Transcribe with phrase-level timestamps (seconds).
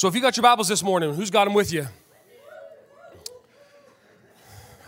[0.00, 1.86] So if you got your Bibles this morning, who's got them with you?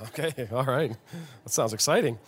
[0.04, 0.96] Okay, all right.
[1.44, 2.18] That sounds exciting.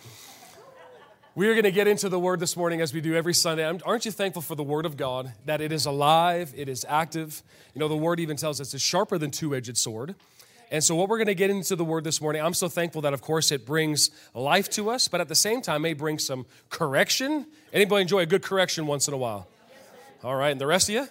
[1.33, 3.65] We are going to get into the Word this morning as we do every Sunday.
[3.83, 7.41] Aren't you thankful for the Word of God, that it is alive, it is active?
[7.73, 10.13] You know, the Word even tells us it's sharper than two edged sword.
[10.69, 13.01] And so, what we're going to get into the Word this morning, I'm so thankful
[13.01, 16.19] that, of course, it brings life to us, but at the same time, may bring
[16.19, 17.47] some correction.
[17.73, 19.47] Anybody enjoy a good correction once in a while?
[20.23, 21.07] All right, and the rest of you?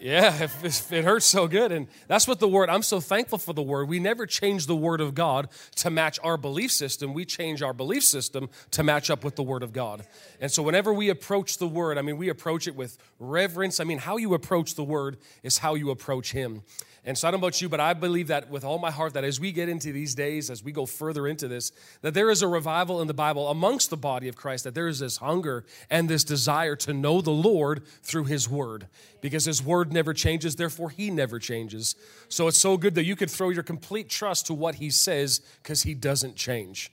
[0.00, 1.72] Yeah, if, it hurts so good.
[1.72, 3.88] And that's what the word, I'm so thankful for the word.
[3.88, 7.14] We never change the word of God to match our belief system.
[7.14, 10.06] We change our belief system to match up with the word of God.
[10.40, 13.80] And so whenever we approach the word, I mean, we approach it with reverence.
[13.80, 16.62] I mean, how you approach the word is how you approach him.
[17.06, 19.14] And so I don't know about you, but I believe that with all my heart
[19.14, 21.70] that as we get into these days, as we go further into this,
[22.02, 24.88] that there is a revival in the Bible amongst the body of Christ, that there
[24.88, 28.88] is this hunger and this desire to know the Lord through His Word.
[29.20, 31.94] Because His Word never changes, therefore He never changes.
[32.28, 35.40] So it's so good that you could throw your complete trust to what He says
[35.62, 36.90] because He doesn't change.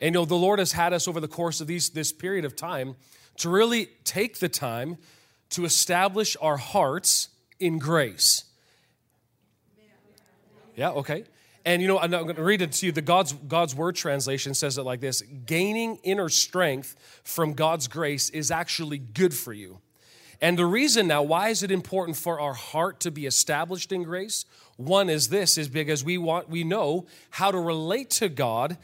[0.00, 2.44] And you know, the Lord has had us over the course of these, this period
[2.44, 2.94] of time
[3.38, 4.96] to really take the time
[5.50, 8.45] to establish our hearts in grace.
[10.76, 11.24] Yeah, okay.
[11.64, 12.92] And you know, I'm going to read it to you.
[12.92, 18.30] The God's, God's Word translation says it like this Gaining inner strength from God's grace
[18.30, 19.80] is actually good for you.
[20.40, 24.02] And the reason now, why is it important for our heart to be established in
[24.02, 24.44] grace?
[24.76, 28.76] One is this is because we want we know how to relate to God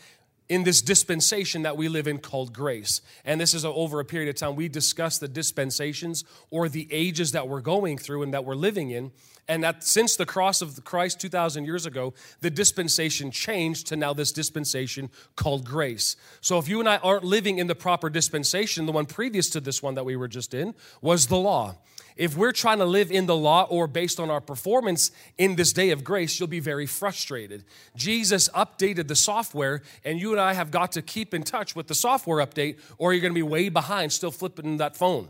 [0.49, 3.01] in this dispensation that we live in called grace.
[3.25, 4.57] And this is over a period of time.
[4.57, 8.91] We discuss the dispensations or the ages that we're going through and that we're living
[8.91, 9.13] in.
[9.49, 14.13] And that since the cross of Christ 2,000 years ago, the dispensation changed to now
[14.13, 16.17] this dispensation called grace.
[16.41, 19.61] So if you and I aren't living in the proper dispensation, the one previous to
[19.61, 21.77] this one that we were just in was the law.
[22.17, 25.73] If we're trying to live in the law or based on our performance in this
[25.73, 27.65] day of grace, you'll be very frustrated.
[27.97, 31.87] Jesus updated the software, and you and I have got to keep in touch with
[31.87, 35.29] the software update, or you're going to be way behind still flipping that phone.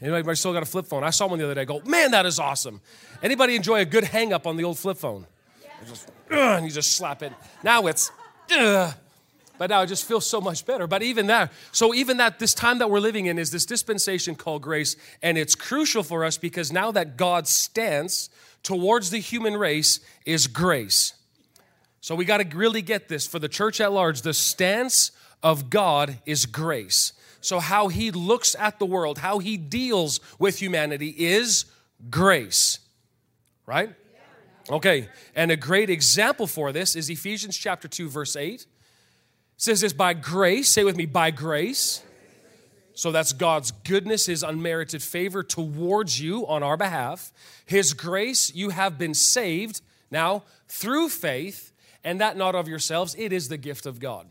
[0.00, 1.04] Anybody still got a flip phone?
[1.04, 1.64] I saw one the other day.
[1.64, 2.80] Go, man, that is awesome.
[3.22, 5.26] Anybody enjoy a good hang up on the old flip phone?
[5.86, 7.32] Just, and you just slap it.
[7.62, 8.10] Now it's,
[9.58, 10.86] but now it just feels so much better.
[10.86, 14.34] But even that, so even that, this time that we're living in is this dispensation
[14.34, 18.30] called grace, and it's crucial for us because now that God's stance
[18.62, 21.14] towards the human race is grace.
[22.00, 24.22] So we got to really get this for the church at large.
[24.22, 25.12] The stance
[25.42, 27.12] of God is grace.
[27.40, 31.64] So, how he looks at the world, how he deals with humanity is
[32.08, 32.78] grace,
[33.66, 33.90] right?
[34.70, 38.64] Okay, and a great example for this is Ephesians chapter 2, verse 8.
[39.62, 42.02] Says this by grace, say with me, by grace.
[42.94, 47.32] So that's God's goodness, His unmerited favor towards you on our behalf.
[47.64, 49.80] His grace, you have been saved
[50.10, 51.70] now through faith,
[52.02, 54.26] and that not of yourselves, it is the gift of God.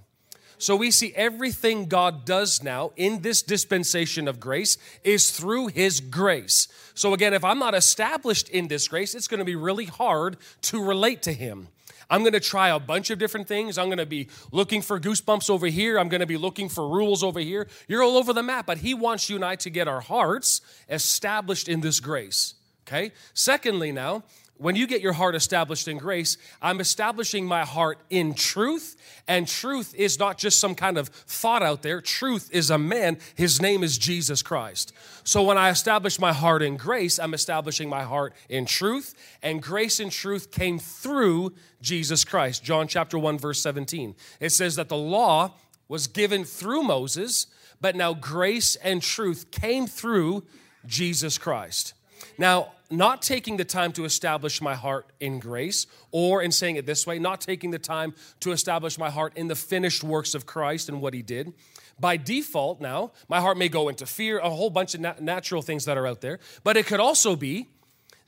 [0.58, 6.02] So we see everything God does now in this dispensation of grace is through His
[6.02, 6.68] grace.
[6.94, 10.36] So again, if I'm not established in this grace, it's going to be really hard
[10.64, 11.70] to relate to Him.
[12.12, 13.78] I'm going to try a bunch of different things.
[13.78, 15.98] I'm going to be looking for goosebumps over here.
[15.98, 17.68] I'm going to be looking for rules over here.
[17.88, 20.62] You're all over the map, but He wants you and I to get our hearts
[20.90, 22.56] established in this grace.
[22.86, 23.14] Okay?
[23.34, 24.24] Secondly, now,
[24.62, 28.96] when you get your heart established in grace, I'm establishing my heart in truth.
[29.28, 32.00] And truth is not just some kind of thought out there.
[32.00, 33.18] Truth is a man.
[33.34, 34.94] His name is Jesus Christ.
[35.24, 39.16] So when I establish my heart in grace, I'm establishing my heart in truth.
[39.42, 42.64] And grace and truth came through Jesus Christ.
[42.64, 44.14] John chapter 1, verse 17.
[44.40, 45.56] It says that the law
[45.88, 47.48] was given through Moses,
[47.82, 50.44] but now grace and truth came through
[50.86, 51.96] Jesus Christ.
[52.38, 56.86] Now, not taking the time to establish my heart in grace, or in saying it
[56.86, 60.46] this way, not taking the time to establish my heart in the finished works of
[60.46, 61.54] Christ and what he did.
[62.00, 65.62] By default, now, my heart may go into fear, a whole bunch of nat- natural
[65.62, 67.68] things that are out there, but it could also be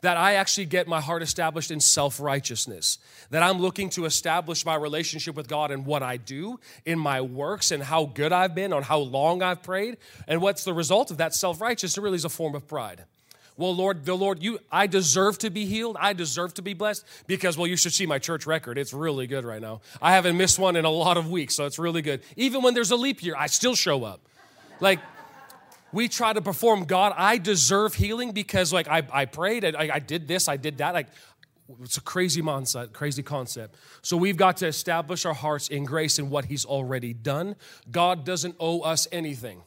[0.02, 3.00] that I actually get my heart established in self righteousness,
[3.30, 7.22] that I'm looking to establish my relationship with God and what I do in my
[7.22, 9.98] works and how good I've been, on how long I've prayed.
[10.28, 11.98] And what's the result of that self righteousness?
[11.98, 13.06] Really is a form of pride
[13.58, 15.98] well lord the lord you i deserve to be healed.
[16.00, 18.78] I deserve to be blessed because well you should see my church record.
[18.78, 19.82] It's really good right now.
[20.02, 22.22] I haven't missed one in a lot of weeks so it's really good.
[22.36, 24.22] Even when there's a leap year i still show up.
[24.80, 25.00] Like
[25.92, 30.00] we try to perform god i deserve healing because like i, I prayed I, I
[30.00, 30.94] did this i did that.
[30.94, 31.08] Like
[31.82, 33.76] it's a crazy mindset, crazy concept.
[34.02, 37.56] So we've got to establish our hearts in grace in what He's already done.
[37.90, 39.64] God doesn't owe us anything,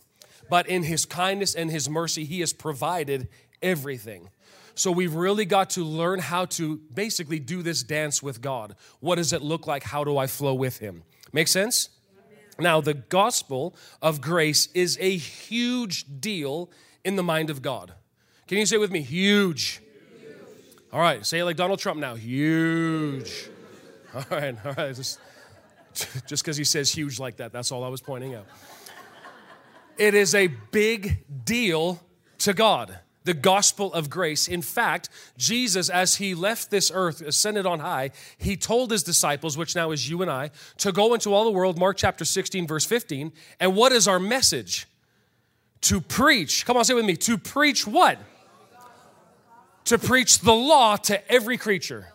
[0.50, 3.28] but in His kindness and His mercy, He has provided
[3.62, 4.30] everything.
[4.74, 8.76] So we've really got to learn how to basically do this dance with God.
[9.00, 9.82] What does it look like?
[9.82, 11.02] How do I flow with Him?
[11.32, 11.88] Make sense?
[12.58, 16.70] Now, the gospel of grace is a huge deal
[17.04, 17.94] in the mind of God.
[18.46, 19.00] Can you say with me?
[19.02, 19.80] Huge.
[20.92, 22.14] All right, say it like Donald Trump now.
[22.14, 23.48] Huge.
[24.14, 24.94] All right, all right.
[24.94, 25.18] Just
[26.28, 28.46] because he says huge like that, that's all I was pointing out.
[29.98, 32.00] It is a big deal
[32.38, 34.48] to God the gospel of grace.
[34.48, 39.58] In fact, Jesus, as he left this earth, ascended on high, he told his disciples,
[39.58, 42.66] which now is you and I, to go into all the world, Mark chapter 16,
[42.66, 43.32] verse 15.
[43.60, 44.86] And what is our message?
[45.82, 48.18] To preach, come on, say with me, to preach what?
[49.86, 52.06] To preach the law to every creature.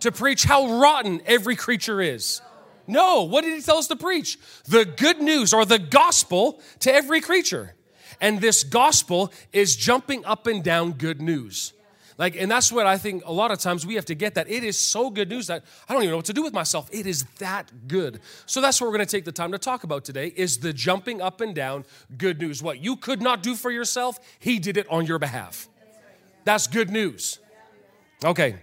[0.00, 2.40] To preach how rotten every creature is.
[2.86, 4.38] No, what did he tell us to preach?
[4.64, 7.74] The good news or the gospel to every creature.
[8.20, 11.72] And this gospel is jumping up and down good news.
[12.20, 14.46] Like, and that's what I think a lot of times we have to get that.
[14.50, 16.86] It is so good news that I don't even know what to do with myself.
[16.92, 18.20] It is that good.
[18.44, 21.22] So that's what we're to take the time to talk about today is the jumping
[21.22, 21.86] up and down
[22.18, 22.62] good news.
[22.62, 25.66] What you could not do for yourself, he did it on your behalf.
[26.44, 27.38] That's good news.
[28.22, 28.56] Okay.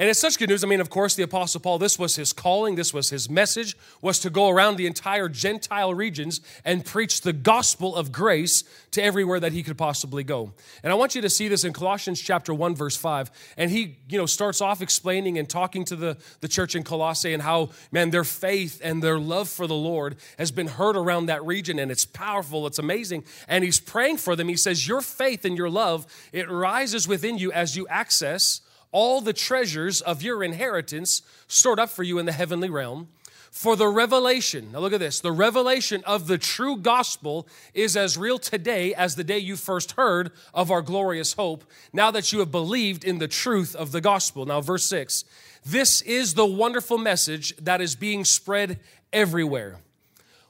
[0.00, 0.64] And it's such good news.
[0.64, 3.76] I mean, of course, the Apostle Paul, this was his calling, this was his message,
[4.00, 9.02] was to go around the entire Gentile regions and preach the gospel of grace to
[9.02, 10.54] everywhere that he could possibly go.
[10.82, 13.30] And I want you to see this in Colossians chapter 1, verse 5.
[13.58, 17.34] And he, you know, starts off explaining and talking to the, the church in Colossae
[17.34, 21.26] and how, man, their faith and their love for the Lord has been heard around
[21.26, 23.22] that region and it's powerful, it's amazing.
[23.48, 24.48] And he's praying for them.
[24.48, 28.62] He says, Your faith and your love, it rises within you as you access
[28.92, 33.08] all the treasures of your inheritance stored up for you in the heavenly realm.
[33.50, 38.16] For the revelation, now look at this, the revelation of the true gospel is as
[38.16, 42.38] real today as the day you first heard of our glorious hope, now that you
[42.38, 44.46] have believed in the truth of the gospel.
[44.46, 45.24] Now, verse 6
[45.64, 48.78] this is the wonderful message that is being spread
[49.12, 49.78] everywhere.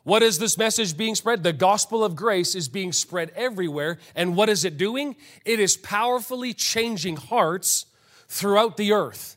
[0.03, 1.43] What is this message being spread?
[1.43, 3.99] The gospel of grace is being spread everywhere.
[4.15, 5.17] And what is it doing?
[5.45, 7.87] It is powerfully changing hearts
[8.31, 9.37] throughout the earth.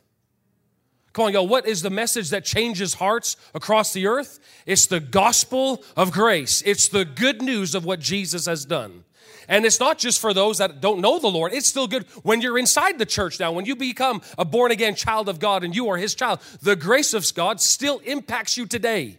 [1.12, 1.46] Come on, y'all.
[1.46, 4.40] What is the message that changes hearts across the earth?
[4.66, 6.62] It's the gospel of grace.
[6.64, 9.04] It's the good news of what Jesus has done.
[9.48, 11.52] And it's not just for those that don't know the Lord.
[11.52, 14.94] It's still good when you're inside the church now, when you become a born again
[14.94, 16.40] child of God and you are his child.
[16.62, 19.18] The grace of God still impacts you today.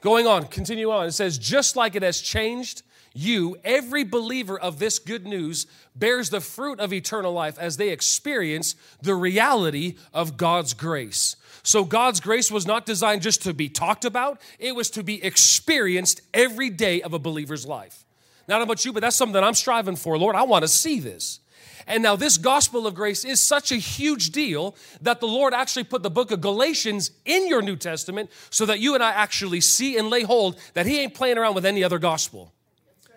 [0.00, 1.06] Going on, continue on.
[1.06, 2.82] It says, just like it has changed
[3.14, 7.90] you, every believer of this good news, bears the fruit of eternal life as they
[7.90, 11.36] experience the reality of God's grace.
[11.62, 15.22] So, God's grace was not designed just to be talked about, it was to be
[15.22, 18.04] experienced every day of a believer's life.
[18.48, 20.18] Not about you, but that's something that I'm striving for.
[20.18, 21.40] Lord, I want to see this.
[21.86, 25.84] And now, this gospel of grace is such a huge deal that the Lord actually
[25.84, 29.60] put the book of Galatians in your New Testament so that you and I actually
[29.60, 32.52] see and lay hold that He ain't playing around with any other gospel.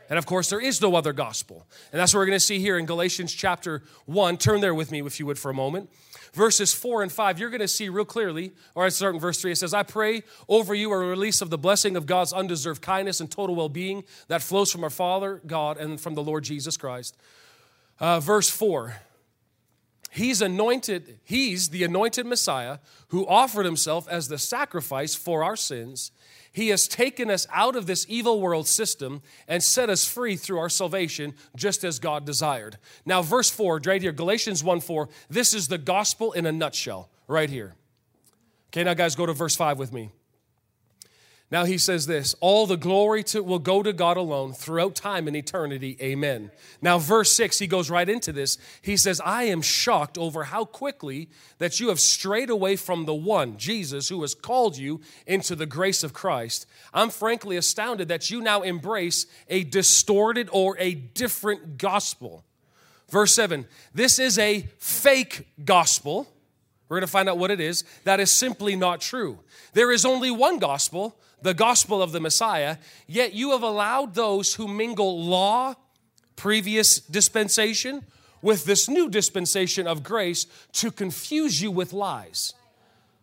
[0.10, 1.66] And of course, there is no other gospel.
[1.92, 4.38] And that's what we're going to see here in Galatians chapter 1.
[4.38, 5.90] Turn there with me, if you would, for a moment.
[6.34, 9.42] Verses 4 and 5, you're going to see real clearly, or I start in verse
[9.42, 12.82] 3, it says, I pray over you a release of the blessing of God's undeserved
[12.82, 16.44] kindness and total well being that flows from our Father, God, and from the Lord
[16.44, 17.16] Jesus Christ.
[18.02, 18.98] Uh, verse 4,
[20.12, 26.12] He's anointed, He's the anointed Messiah who offered Himself as the sacrifice for our sins
[26.56, 30.58] he has taken us out of this evil world system and set us free through
[30.58, 32.78] our salvation, just as God desired.
[33.06, 37.10] Now, verse 4, right here, Galatians 1 4, this is the gospel in a nutshell,
[37.28, 37.76] right here.
[38.70, 40.12] Okay, now, guys, go to verse 5 with me.
[41.56, 45.26] Now he says this all the glory to, will go to God alone throughout time
[45.26, 45.96] and eternity.
[46.02, 46.52] Amen.
[46.82, 48.58] Now, verse 6, he goes right into this.
[48.82, 53.14] He says, I am shocked over how quickly that you have strayed away from the
[53.14, 56.68] one, Jesus, who has called you into the grace of Christ.
[56.94, 62.44] I'm frankly astounded that you now embrace a distorted or a different gospel.
[63.10, 66.28] Verse 7, this is a fake gospel.
[66.90, 67.86] We're going to find out what it is.
[68.04, 69.40] That is simply not true.
[69.72, 72.78] There is only one gospel the gospel of the Messiah,
[73.08, 75.76] yet you have allowed those who mingle law,
[76.36, 78.04] previous dispensation,
[78.42, 82.54] with this new dispensation of grace to confuse you with lies.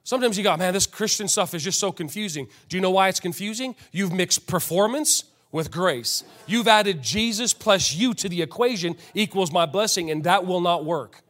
[0.05, 2.49] Sometimes you go, man, this Christian stuff is just so confusing.
[2.69, 3.77] Do you know why it's confusing?
[3.93, 6.25] You've mixed performance with grace.
[6.47, 10.85] You've added Jesus plus you to the equation equals my blessing, and that will not
[10.85, 11.23] work.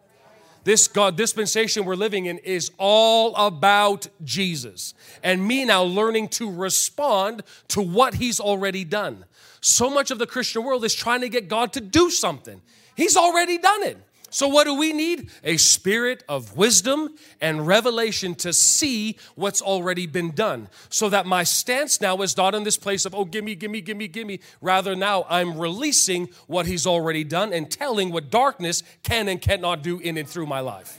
[0.64, 6.50] This God dispensation we're living in is all about Jesus and me now learning to
[6.50, 9.24] respond to what He's already done.
[9.60, 12.60] So much of the Christian world is trying to get God to do something,
[12.96, 13.98] He's already done it.
[14.32, 15.28] So, what do we need?
[15.44, 20.70] A spirit of wisdom and revelation to see what's already been done.
[20.88, 24.08] So that my stance now is not in this place of, oh, gimme, gimme, gimme,
[24.08, 24.40] gimme.
[24.62, 29.82] Rather, now I'm releasing what He's already done and telling what darkness can and cannot
[29.82, 30.98] do in and through my life.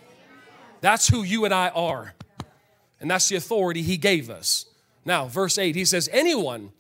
[0.82, 2.14] That's who you and I are.
[3.02, 4.68] And that's the authority He gave us.
[5.06, 6.72] Now, verse 8, He says, anyone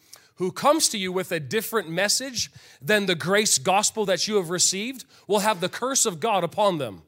[0.43, 4.49] who comes to you with a different message than the grace gospel that you have
[4.49, 7.01] received will have the curse of God upon them.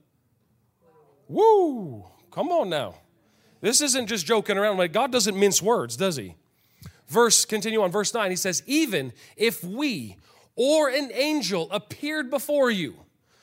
[1.28, 2.06] Woo!
[2.32, 2.96] Come on now.
[3.60, 4.78] This isn't just joking around.
[4.78, 6.36] Like God doesn't mince words, does he?
[7.10, 8.30] Verse, continue on, verse 9.
[8.30, 10.16] He says, Even if we
[10.56, 12.96] or an angel appeared before you.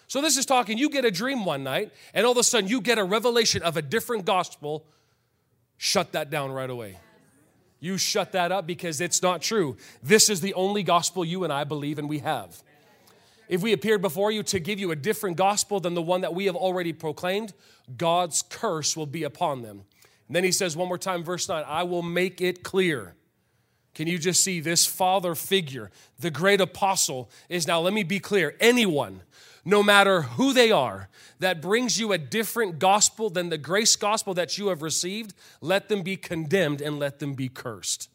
[0.07, 2.67] So this is talking, you get a dream one night, and all of a sudden
[2.67, 4.87] you get a revelation of a different gospel.
[5.77, 6.97] Shut that down right away.
[7.83, 9.77] You shut that up because it's not true.
[10.05, 12.63] This is the only gospel you and I believe and we have.
[13.49, 16.33] If we appeared before you to give you a different gospel than the one that
[16.33, 17.53] we have already proclaimed,
[17.97, 19.83] God's curse will be upon them.
[20.29, 23.17] And then he says one more time, verse 9, I will make it clear.
[23.95, 28.21] Can you just see this father figure, the great apostle, is now, let me be
[28.21, 29.23] clear, anyone
[29.65, 34.35] no matter who they are, that brings you a different gospel than the grace gospel
[34.35, 38.09] that you have received, let them be condemned and let them be cursed.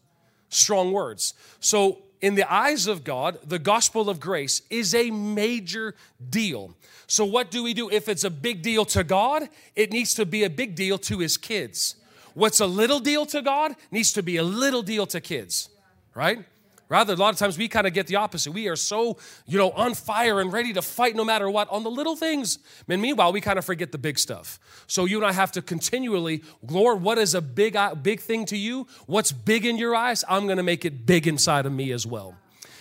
[0.50, 1.34] Strong words.
[1.60, 5.94] So, in the eyes of God, the gospel of grace is a major
[6.30, 6.76] deal.
[7.06, 7.90] So, what do we do?
[7.90, 11.20] If it's a big deal to God, it needs to be a big deal to
[11.20, 11.96] his kids.
[12.34, 15.70] What's a little deal to God needs to be a little deal to kids,
[16.14, 16.46] right?
[16.90, 18.54] Rather, a lot of times we kind of get the opposite.
[18.54, 21.84] We are so, you know, on fire and ready to fight no matter what on
[21.84, 22.60] the little things.
[22.88, 24.58] And meanwhile, we kind of forget the big stuff.
[24.88, 28.46] So you and I have to continually, Lord, what is a big, uh, big thing
[28.46, 28.88] to you?
[29.06, 30.24] What's big in your eyes?
[30.30, 32.36] I'm going to make it big inside of me as well.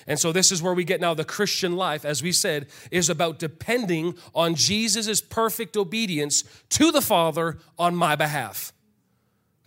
[0.06, 3.10] And so this is where we get now the Christian life, as we said, is
[3.10, 8.72] about depending on Jesus' perfect obedience to the Father on my behalf.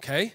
[0.01, 0.33] Okay?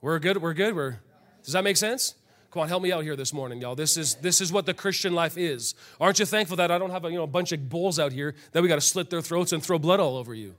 [0.00, 0.38] We're good.
[0.38, 0.74] We're good.
[0.74, 1.00] We're,
[1.44, 2.14] does that make sense?
[2.52, 3.74] Come on, help me out here this morning, y'all.
[3.74, 5.74] This is this is what the Christian life is.
[5.98, 8.12] Aren't you thankful that I don't have a, you know, a bunch of bulls out
[8.12, 10.54] here that we got to slit their throats and throw blood all over you?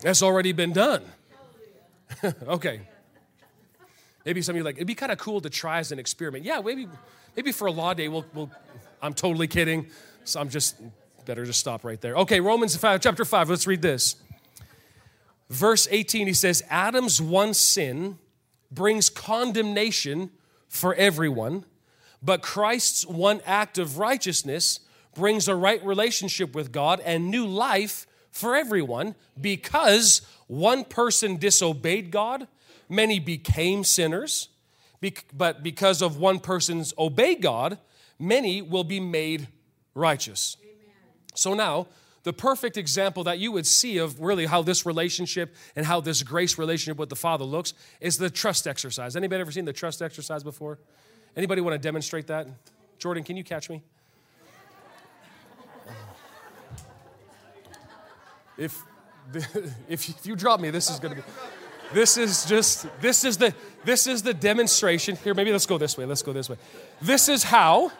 [0.00, 1.04] That's already been done.
[2.42, 2.80] okay.
[4.24, 6.44] Maybe some of you like, it'd be kind of cool to try as an experiment.
[6.44, 6.88] Yeah, maybe
[7.36, 8.50] maybe for a law day we'll, we'll
[9.00, 9.86] I'm totally kidding.
[10.24, 10.74] So I'm just
[11.24, 12.16] better just stop right there.
[12.16, 14.16] Okay, Romans 5, chapter 5, let's read this.
[15.48, 18.18] Verse 18, he says, Adam's one sin
[18.74, 20.30] brings condemnation
[20.68, 21.64] for everyone,
[22.22, 24.80] but Christ's one act of righteousness
[25.14, 32.10] brings a right relationship with God and new life for everyone because one person disobeyed
[32.10, 32.48] God,
[32.88, 34.48] many became sinners,
[35.34, 37.78] but because of one person's obey God,
[38.18, 39.48] many will be made
[39.94, 40.56] righteous.
[40.62, 40.74] Amen.
[41.34, 41.88] So now,
[42.24, 46.22] the perfect example that you would see of really how this relationship and how this
[46.22, 49.16] grace relationship with the Father looks is the trust exercise.
[49.16, 50.78] Anybody ever seen the trust exercise before?
[51.36, 52.46] Anybody want to demonstrate that?
[52.98, 53.82] Jordan, can you catch me?
[58.56, 58.82] If,
[59.88, 61.26] if you drop me, this is going to be
[61.92, 65.96] this is just this is the this is the demonstration here maybe let's go this
[65.96, 66.56] way let's go this way
[67.00, 67.92] this is how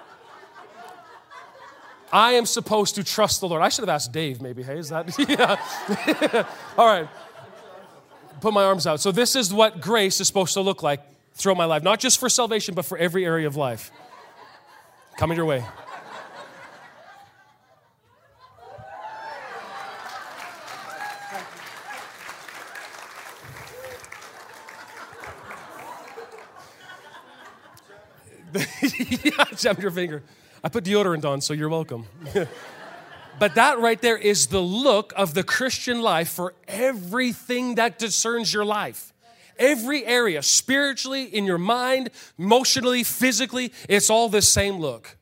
[2.13, 3.63] I am supposed to trust the Lord.
[3.63, 4.63] I should have asked Dave, maybe.
[4.63, 5.19] Hey, is that?
[5.29, 6.47] yeah.
[6.79, 7.09] All right.
[8.43, 9.01] Put my arms out.
[9.01, 11.01] So, this is what grace is supposed to look like
[11.35, 13.91] throughout my life, not just for salvation, but for every area of life.
[15.17, 15.65] Coming your way.
[29.25, 30.23] yeah, jump your finger.
[30.65, 32.07] I put deodorant on, so you're welcome.
[33.39, 38.53] but that right there is the look of the Christian life for everything that discerns
[38.55, 39.13] your life.
[39.59, 45.17] Every area, spiritually, in your mind, emotionally, physically, it's all the same look.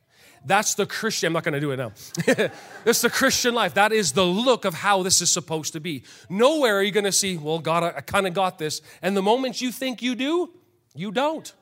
[0.45, 1.91] That's the Christian, I'm not gonna do it now.
[2.85, 3.75] it's the Christian life.
[3.75, 6.03] That is the look of how this is supposed to be.
[6.29, 8.81] Nowhere are you gonna see, well, God, I, I kind of got this.
[9.01, 10.51] And the moment you think you do,
[10.95, 11.53] you don't.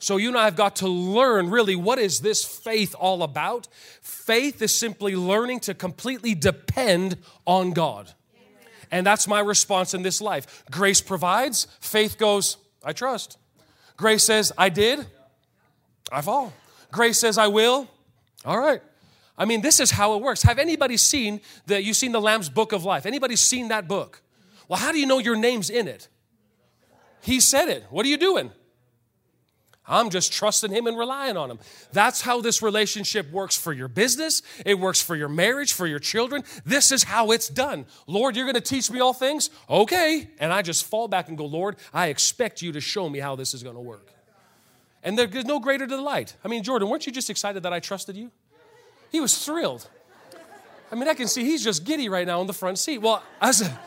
[0.00, 3.68] So you and I have got to learn really what is this faith all about?
[4.00, 8.10] Faith is simply learning to completely depend on God.
[8.90, 10.64] And that's my response in this life.
[10.70, 13.36] Grace provides, faith goes, I trust.
[13.98, 15.06] Grace says, I did,
[16.10, 16.54] I fall.
[16.90, 17.86] Grace says, I will,
[18.46, 18.80] all right.
[19.36, 20.42] I mean, this is how it works.
[20.42, 23.04] Have anybody seen that you've seen the Lamb's Book of Life?
[23.04, 24.22] Anybody seen that book?
[24.66, 26.08] Well, how do you know your name's in it?
[27.22, 27.84] He said it.
[27.90, 28.50] What are you doing?
[29.90, 31.58] I'm just trusting Him and relying on Him.
[31.92, 35.98] That's how this relationship works for your business, it works for your marriage, for your
[35.98, 36.44] children.
[36.64, 37.84] This is how it's done.
[38.06, 39.50] Lord, you're going to teach me all things?
[39.68, 40.30] Okay.
[40.38, 43.36] And I just fall back and go, Lord, I expect you to show me how
[43.36, 44.12] this is going to work.
[45.02, 46.36] And there's no greater delight.
[46.44, 48.30] I mean, Jordan, weren't you just excited that I trusted you?
[49.10, 49.88] He was thrilled.
[50.92, 52.98] I mean, I can see he's just giddy right now in the front seat.
[52.98, 53.80] Well, as a,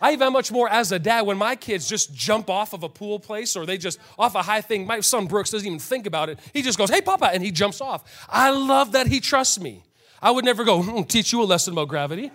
[0.00, 2.88] I even much more as a dad when my kids just jump off of a
[2.88, 4.86] pool place or they just off a high thing.
[4.86, 6.38] My son Brooks doesn't even think about it.
[6.52, 8.26] He just goes, "Hey, Papa," and he jumps off.
[8.28, 9.82] I love that he trusts me.
[10.20, 12.30] I would never go hmm, teach you a lesson about gravity.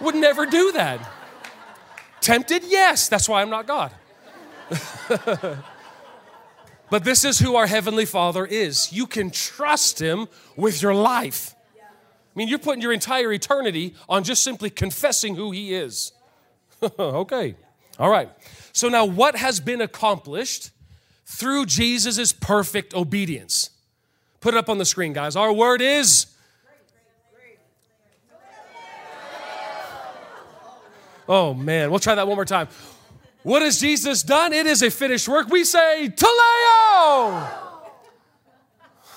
[0.00, 1.00] Would never do that.
[2.20, 3.08] Tempted, yes.
[3.08, 3.92] That's why I'm not God.
[6.90, 8.92] but this is who our heavenly Father is.
[8.92, 11.54] You can trust Him with your life.
[11.78, 16.12] I mean, you're putting your entire eternity on just simply confessing who He is.
[16.98, 17.54] okay.
[17.98, 18.30] All right.
[18.72, 20.70] So now what has been accomplished
[21.24, 23.70] through Jesus' perfect obedience?
[24.40, 25.36] Put it up on the screen, guys.
[25.36, 26.26] Our word is.
[31.28, 32.68] Oh man, we'll try that one more time.
[33.42, 34.52] What has Jesus done?
[34.52, 35.48] It is a finished work.
[35.48, 37.48] We say, Teleo!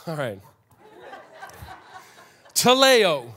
[0.07, 0.39] All right.
[2.53, 3.33] Teleo.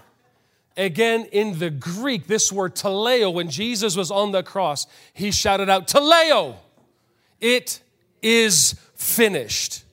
[0.77, 5.69] Again, in the Greek, this word teleo, when Jesus was on the cross, he shouted
[5.69, 6.57] out, Teleo,
[7.41, 7.81] it
[8.23, 9.85] is finished.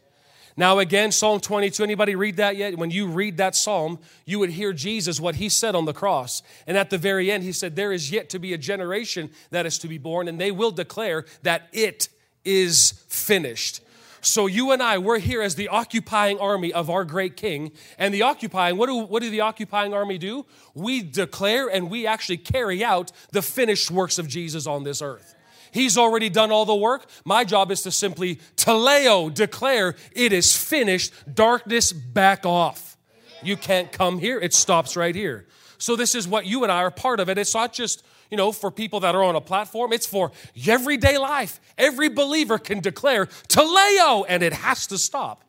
[0.55, 2.77] Now, again, Psalm 22, anybody read that yet?
[2.77, 6.43] When you read that psalm, you would hear Jesus, what he said on the cross.
[6.67, 9.65] And at the very end, he said, There is yet to be a generation that
[9.65, 12.09] is to be born, and they will declare that it
[12.43, 13.81] is finished.
[14.21, 17.71] So you and I, we're here as the occupying army of our great king.
[17.97, 20.45] And the occupying, what do, what do the occupying army do?
[20.73, 25.35] We declare and we actually carry out the finished works of Jesus on this earth.
[25.71, 27.05] He's already done all the work.
[27.25, 31.13] My job is to simply teleo, declare it is finished.
[31.33, 32.97] Darkness, back off.
[33.43, 34.39] You can't come here.
[34.39, 35.45] It stops right here.
[35.77, 37.37] So this is what you and I are part of it.
[37.37, 39.93] It's not just you know, for people that are on a platform.
[39.93, 40.31] It's for
[40.67, 41.59] everyday life.
[41.77, 45.43] Every believer can declare teleo, and it has to stop.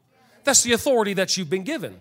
[0.44, 2.00] That's the authority that you've been given.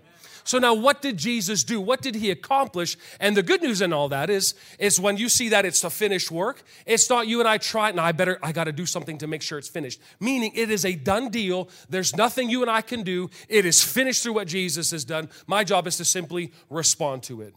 [0.49, 1.79] So now what did Jesus do?
[1.79, 2.97] What did he accomplish?
[3.19, 5.91] And the good news in all that is, is when you see that it's a
[5.91, 8.87] finished work, it's not you and I try, and I better, I got to do
[8.87, 10.01] something to make sure it's finished.
[10.19, 11.69] Meaning it is a done deal.
[11.87, 13.29] There's nothing you and I can do.
[13.47, 15.29] It is finished through what Jesus has done.
[15.45, 17.53] My job is to simply respond to it.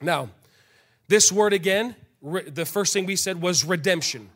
[0.00, 0.30] Now,
[1.06, 4.30] this word again re- the first thing we said was redemption.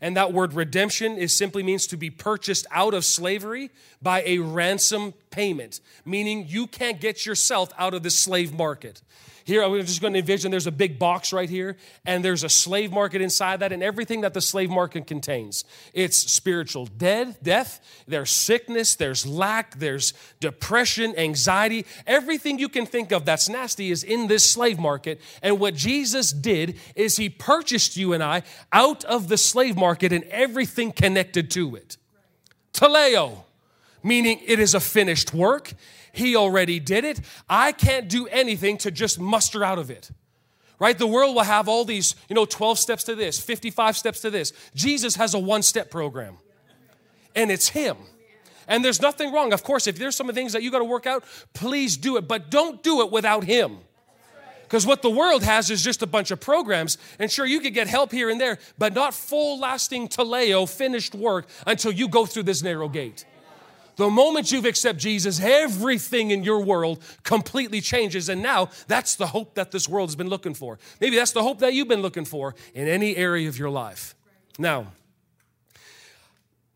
[0.00, 4.38] And that word redemption is simply means to be purchased out of slavery by a
[4.38, 9.02] ransom payment, meaning you can't get yourself out of the slave market.
[9.44, 12.48] Here, I'm just going to envision there's a big box right here, and there's a
[12.48, 15.64] slave market inside that, and everything that the slave market contains.
[15.92, 21.86] It's spiritual dead, death, there's sickness, there's lack, there's depression, anxiety.
[22.06, 25.20] Everything you can think of that's nasty is in this slave market.
[25.42, 30.12] And what Jesus did is he purchased you and I out of the slave market
[30.12, 31.96] and everything connected to it.
[32.72, 33.44] Teleo,
[34.02, 35.72] meaning it is a finished work.
[36.12, 37.20] He already did it.
[37.48, 40.10] I can't do anything to just muster out of it.
[40.78, 40.96] Right?
[40.96, 44.30] The world will have all these, you know, 12 steps to this, 55 steps to
[44.30, 44.52] this.
[44.74, 46.38] Jesus has a one step program,
[47.36, 47.96] and it's Him.
[48.66, 49.52] And there's nothing wrong.
[49.52, 52.26] Of course, if there's some things that you got to work out, please do it,
[52.26, 53.78] but don't do it without Him.
[54.62, 56.96] Because what the world has is just a bunch of programs.
[57.18, 61.12] And sure, you could get help here and there, but not full lasting teleo, finished
[61.12, 63.24] work until you go through this narrow gate.
[64.00, 68.30] The moment you've accepted Jesus, everything in your world completely changes.
[68.30, 70.78] And now that's the hope that this world has been looking for.
[71.02, 74.14] Maybe that's the hope that you've been looking for in any area of your life.
[74.58, 74.86] Now,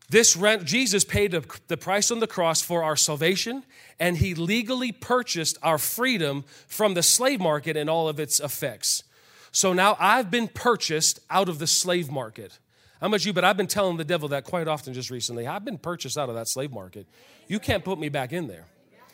[0.07, 3.63] this rent, Jesus paid the price on the cross for our salvation,
[3.99, 9.03] and he legally purchased our freedom from the slave market and all of its effects.
[9.51, 12.59] So now I've been purchased out of the slave market.
[13.01, 15.47] How much you, but I've been telling the devil that quite often just recently.
[15.47, 17.07] I've been purchased out of that slave market.
[17.47, 18.65] You can't put me back in there.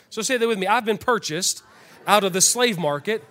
[0.09, 0.67] So say that with me.
[0.67, 1.63] I've been purchased
[2.05, 3.23] out of the slave market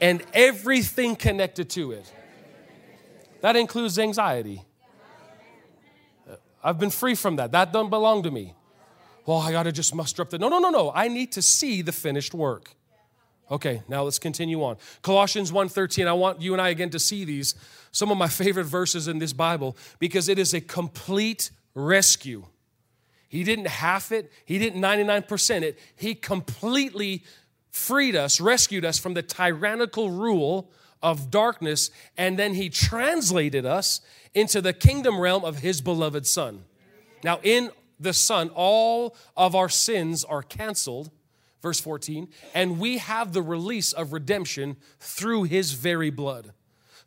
[0.00, 2.12] and everything connected to it.
[3.42, 4.62] That includes anxiety.
[6.28, 7.52] Uh, I've been free from that.
[7.52, 8.54] That doesn't belong to me.
[9.24, 10.38] Well, I got to just muster up the.
[10.38, 10.92] No, no, no, no.
[10.94, 12.74] I need to see the finished work.
[13.50, 14.76] Okay, now let's continue on.
[15.02, 16.06] Colossians 1:13.
[16.06, 17.54] I want you and I again to see these
[17.92, 22.44] some of my favorite verses in this Bible because it is a complete rescue.
[23.28, 25.78] He didn't half it, he didn't 99% it.
[25.94, 27.24] He completely
[27.70, 30.70] freed us, rescued us from the tyrannical rule
[31.02, 34.00] of darkness, and then he translated us
[34.34, 36.64] into the kingdom realm of his beloved son.
[37.22, 41.10] Now, in the Son, all of our sins are canceled.
[41.62, 46.52] Verse 14, and we have the release of redemption through his very blood.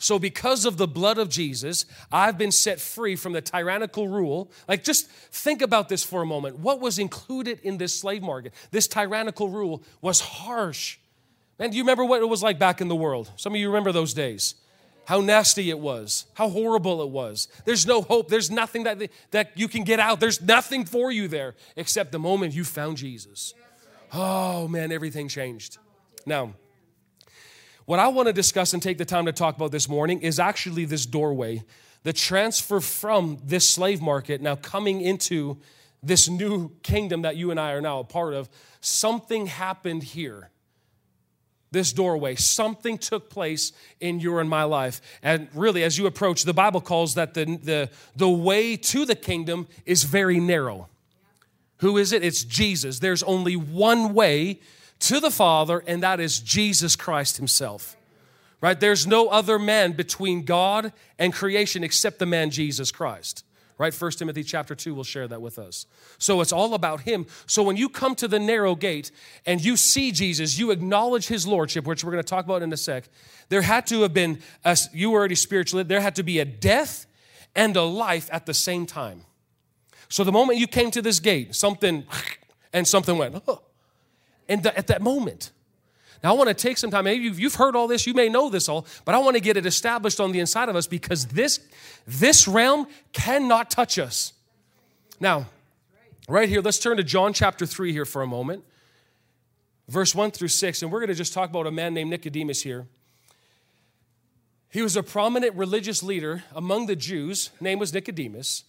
[0.01, 4.49] So, because of the blood of Jesus, I've been set free from the tyrannical rule.
[4.65, 6.59] Like, just think about this for a moment.
[6.59, 8.53] What was included in this slave market?
[8.71, 10.97] This tyrannical rule was harsh.
[11.59, 13.29] Man, do you remember what it was like back in the world?
[13.35, 14.55] Some of you remember those days.
[15.05, 17.49] How nasty it was, how horrible it was.
[17.65, 18.29] There's no hope.
[18.29, 20.19] There's nothing that, that you can get out.
[20.19, 23.53] There's nothing for you there except the moment you found Jesus.
[24.11, 25.77] Oh, man, everything changed.
[26.25, 26.53] Now,
[27.85, 30.39] what I want to discuss and take the time to talk about this morning is
[30.39, 31.63] actually this doorway,
[32.03, 35.57] the transfer from this slave market now coming into
[36.01, 38.49] this new kingdom that you and I are now a part of.
[38.79, 40.49] Something happened here
[41.71, 42.35] this doorway.
[42.35, 45.01] Something took place in your and my life.
[45.21, 49.15] And really, as you approach, the Bible calls that the, the, the way to the
[49.15, 50.89] kingdom is very narrow.
[51.79, 52.23] Who is it?
[52.23, 52.99] It's Jesus.
[52.99, 54.59] There's only one way
[54.99, 57.95] to the Father, and that is Jesus Christ Himself.
[58.61, 58.79] Right?
[58.79, 63.45] There's no other man between God and creation except the man Jesus Christ.
[63.77, 63.93] Right?
[63.93, 65.85] First Timothy chapter 2 will share that with us.
[66.17, 67.25] So it's all about him.
[67.45, 69.09] So when you come to the narrow gate
[69.45, 72.73] and you see Jesus, you acknowledge his lordship, which we're going to talk about in
[72.73, 73.05] a sec.
[73.47, 76.45] There had to have been, a, you were already spiritually, there had to be a
[76.45, 77.05] death
[77.55, 79.23] and a life at the same time.
[80.09, 82.03] So the moment you came to this gate, something
[82.73, 83.61] and something went, oh,
[84.47, 85.51] and the, at that moment.
[86.23, 87.05] Now, I want to take some time.
[87.05, 89.39] Maybe you've, you've heard all this, you may know this all, but I want to
[89.39, 91.59] get it established on the inside of us because this,
[92.05, 94.33] this realm cannot touch us.
[95.19, 95.45] Now,
[96.27, 98.63] right here, let's turn to John chapter 3 here for a moment,
[99.87, 102.63] verse 1 through 6, and we're going to just talk about a man named Nicodemus
[102.63, 102.87] here.
[104.71, 108.65] He was a prominent religious leader among the Jews, name was Nicodemus,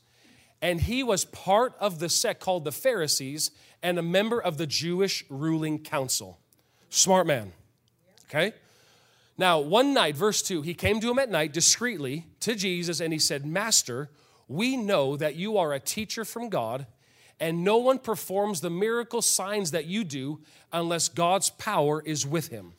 [0.62, 3.50] and he was part of the sect called the Pharisees
[3.82, 6.38] and a member of the Jewish ruling council.
[6.90, 7.52] Smart man.
[8.28, 8.52] Okay?
[9.38, 13.12] Now, one night, verse 2, he came to him at night discreetly to Jesus and
[13.12, 14.10] he said, Master,
[14.48, 16.86] we know that you are a teacher from God,
[17.38, 20.40] and no one performs the miracle signs that you do
[20.72, 22.72] unless God's power is with him.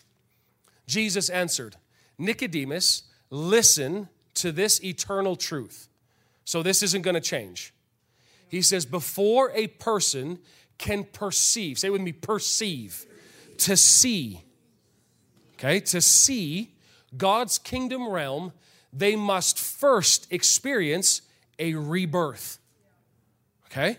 [0.86, 1.78] Jesus answered,
[2.18, 5.88] Nicodemus, listen to this eternal truth.
[6.46, 7.74] So this isn't going to change.
[8.48, 10.40] He says, Before a person
[10.78, 13.06] can perceive, say with me, perceive,
[13.60, 14.42] to see,
[15.54, 16.74] okay, to see
[17.16, 18.52] God's kingdom realm,
[18.92, 21.22] they must first experience
[21.60, 22.58] a rebirth.
[23.68, 23.98] Okay?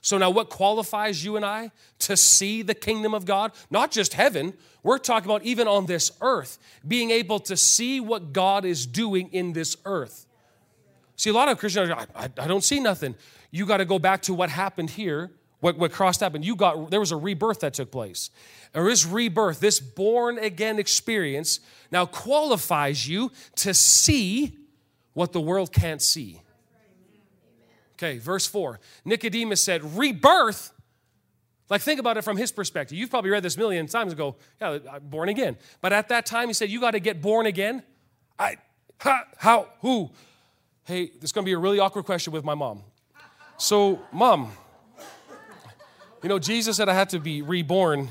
[0.00, 3.52] So, now what qualifies you and I to see the kingdom of God?
[3.70, 8.32] Not just heaven, we're talking about even on this earth, being able to see what
[8.32, 10.25] God is doing in this earth.
[11.16, 13.14] See, a lot of Christians, I, I, I don't see nothing.
[13.50, 16.44] You got to go back to what happened here what, what crossed happened.
[16.44, 18.30] You got there was a rebirth that took place.
[18.74, 19.60] Or is rebirth.
[19.60, 24.56] This born again experience now qualifies you to see
[25.14, 26.40] what the world can't see.
[27.94, 30.72] Okay verse 4 nicodemus said rebirth?
[31.68, 32.96] Like think about it from his perspective.
[32.96, 35.56] You've probably read this million times ago yeah i'm born again.
[35.80, 37.82] But at that time he said you got to get born again.
[38.38, 38.58] I
[38.98, 40.10] how, how who
[40.86, 42.82] hey this is going to be a really awkward question with my mom
[43.58, 44.50] so mom
[46.26, 48.10] you know, Jesus said I had to be reborn.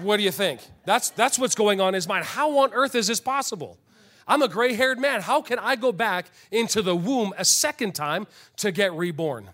[0.00, 0.60] What do you think?
[0.84, 2.24] That's, that's what's going on in his mind.
[2.24, 3.78] How on earth is this possible?
[4.26, 5.20] I'm a gray haired man.
[5.20, 9.50] How can I go back into the womb a second time to get reborn?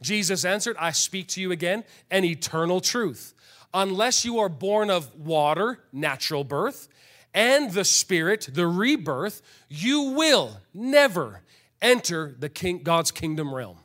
[0.00, 3.32] Jesus answered, I speak to you again an eternal truth.
[3.72, 6.88] Unless you are born of water, natural birth,
[7.34, 11.42] and the Spirit, the rebirth, you will never
[11.80, 13.78] enter the king, God's kingdom realm.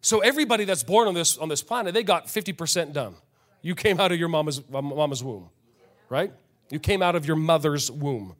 [0.00, 3.16] So everybody that's born on this on this planet, they got 50% done.
[3.62, 5.50] You came out of your mama's mama's womb,
[6.08, 6.32] right?
[6.70, 8.36] You came out of your mother's womb.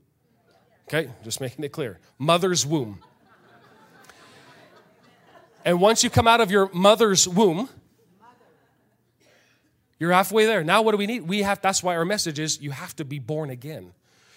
[0.87, 1.99] Okay, just making it clear.
[2.19, 3.01] Mother's womb.
[5.65, 7.69] And once you come out of your mother's womb,
[9.99, 10.63] you're halfway there.
[10.63, 11.23] Now what do we need?
[11.23, 13.93] We have that's why our message is you have to be born again.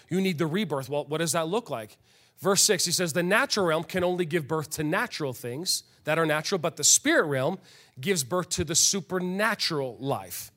[0.10, 0.90] You need the rebirth.
[0.90, 1.98] Well, what does that look like?
[2.40, 6.18] Verse 6, he says, The natural realm can only give birth to natural things that
[6.18, 7.60] are natural, but the spirit realm
[8.00, 10.52] gives birth to the supernatural life.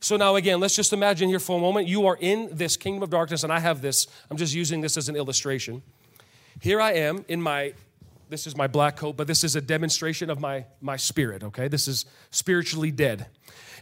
[0.00, 3.02] So now, again, let's just imagine here for a moment you are in this kingdom
[3.02, 5.82] of darkness, and I have this, I'm just using this as an illustration.
[6.60, 7.74] Here I am in my,
[8.28, 11.68] this is my black coat, but this is a demonstration of my, my spirit, okay?
[11.68, 13.26] This is spiritually dead.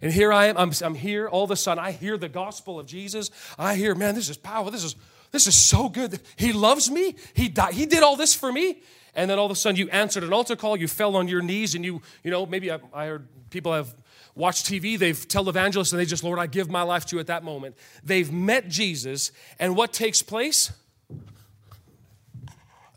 [0.03, 2.79] And here I am, I'm, I'm here, all of a sudden, I hear the gospel
[2.79, 3.31] of Jesus.
[3.59, 4.71] I hear, man, this is powerful.
[4.71, 4.97] This is,
[5.33, 6.21] this is so good.
[6.37, 7.17] He loves me.
[7.35, 7.75] He died.
[7.75, 8.83] He did all this for me.
[9.15, 11.43] and then all of a sudden you answered an altar call, you fell on your
[11.43, 13.95] knees, and you, you know, maybe I, I heard people have
[14.35, 17.29] watched TV, they've televangelists, and they just, Lord, I give my life to you at
[17.29, 17.77] that moment.
[18.05, 20.71] They've met Jesus, and what takes place?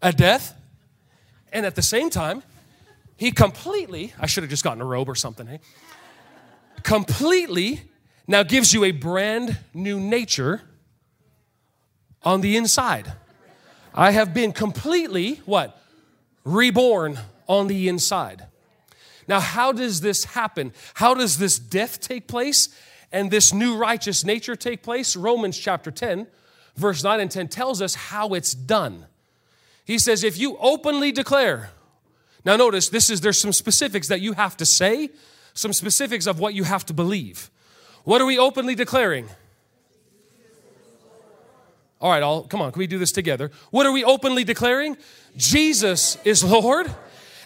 [0.01, 0.58] A death.
[1.51, 2.43] And at the same time,
[3.17, 5.59] he completely, I should have just gotten a robe or something, hey?
[6.83, 7.81] completely
[8.27, 10.61] now gives you a brand new nature
[12.23, 13.11] on the inside.
[13.93, 15.81] I have been completely what?
[16.43, 18.45] Reborn on the inside.
[19.27, 20.73] Now, how does this happen?
[20.95, 22.69] How does this death take place
[23.11, 25.15] and this new righteous nature take place?
[25.15, 26.27] Romans chapter 10,
[26.75, 29.05] verse 9 and 10 tells us how it's done.
[29.89, 31.71] He says, if you openly declare,
[32.45, 35.09] now notice this is there's some specifics that you have to say,
[35.55, 37.49] some specifics of what you have to believe.
[38.03, 39.27] What are we openly declaring?
[41.99, 43.49] All right, all come on, can we do this together?
[43.71, 44.95] What are we openly declaring?
[45.35, 46.93] Jesus is Lord.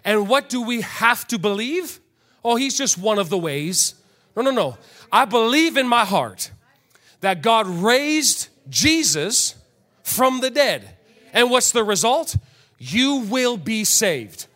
[0.04, 2.02] And what do we have to believe?
[2.44, 3.96] Oh, he's just one of the ways.
[4.36, 4.78] No, no, no.
[5.14, 6.52] I believe in my heart
[7.22, 9.56] that God raised Jesus
[10.04, 10.98] from the dead.
[11.34, 12.38] And what's the result?
[12.78, 14.48] You will be saved.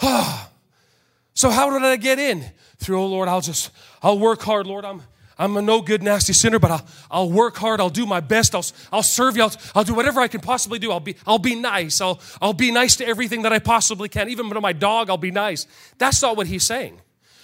[0.00, 2.44] so how did I get in?
[2.78, 3.70] Through, oh Lord, I'll just,
[4.02, 4.84] I'll work hard, Lord.
[4.84, 5.02] I'm
[5.38, 7.80] I'm a no good, nasty sinner, but I'll, I'll work hard.
[7.80, 8.54] I'll do my best.
[8.54, 9.42] I'll, I'll serve you.
[9.42, 10.92] I'll, I'll do whatever I can possibly do.
[10.92, 12.00] I'll be, I'll be nice.
[12.00, 14.28] I'll, I'll be nice to everything that I possibly can.
[14.28, 15.66] Even to my dog, I'll be nice.
[15.98, 17.00] That's not what he's saying.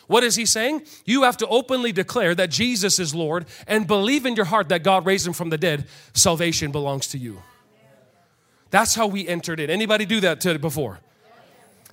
[0.07, 0.83] What is he saying?
[1.05, 4.83] You have to openly declare that Jesus is Lord and believe in your heart that
[4.83, 5.87] God raised him from the dead.
[6.15, 7.43] Salvation belongs to you.
[8.71, 9.71] That's how we entered in.
[9.71, 11.01] Anybody do that before?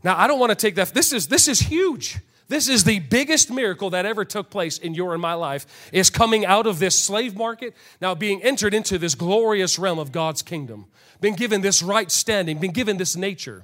[0.04, 0.90] Now, I don't want to take that.
[0.94, 2.20] This is, this is huge.
[2.50, 6.10] This is the biggest miracle that ever took place in your and my life is
[6.10, 10.42] coming out of this slave market, now being entered into this glorious realm of God's
[10.42, 10.86] kingdom,
[11.20, 13.64] being given this right standing, being given this nature.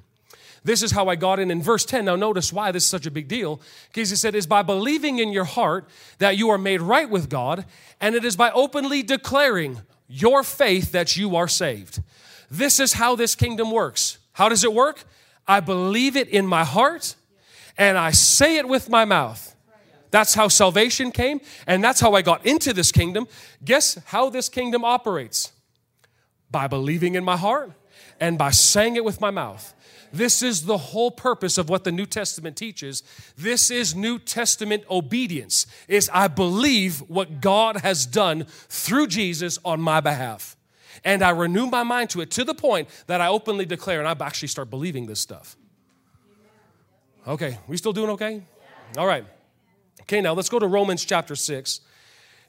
[0.64, 2.06] This is how I got in in verse 10.
[2.06, 3.60] Now, notice why this is such a big deal.
[3.92, 5.86] Because he said, is by believing in your heart
[6.18, 7.66] that you are made right with God,
[8.00, 12.02] and it is by openly declaring your faith that you are saved.
[12.50, 14.18] This is how this kingdom works.
[14.32, 15.04] How does it work?
[15.46, 17.14] I believe it in my heart
[17.76, 19.54] and I say it with my mouth.
[20.10, 23.26] That's how salvation came, and that's how I got into this kingdom.
[23.64, 25.50] Guess how this kingdom operates?
[26.52, 27.72] By believing in my heart
[28.20, 29.74] and by saying it with my mouth.
[30.12, 33.02] This is the whole purpose of what the New Testament teaches.
[33.36, 35.66] This is New Testament obedience.
[35.88, 40.53] Is I believe what God has done through Jesus on my behalf.
[41.04, 44.08] And I renew my mind to it to the point that I openly declare and
[44.08, 45.56] I actually start believing this stuff.
[47.26, 48.42] Okay, we still doing okay?
[48.96, 49.24] All right.
[50.02, 51.80] Okay, now let's go to Romans chapter 6.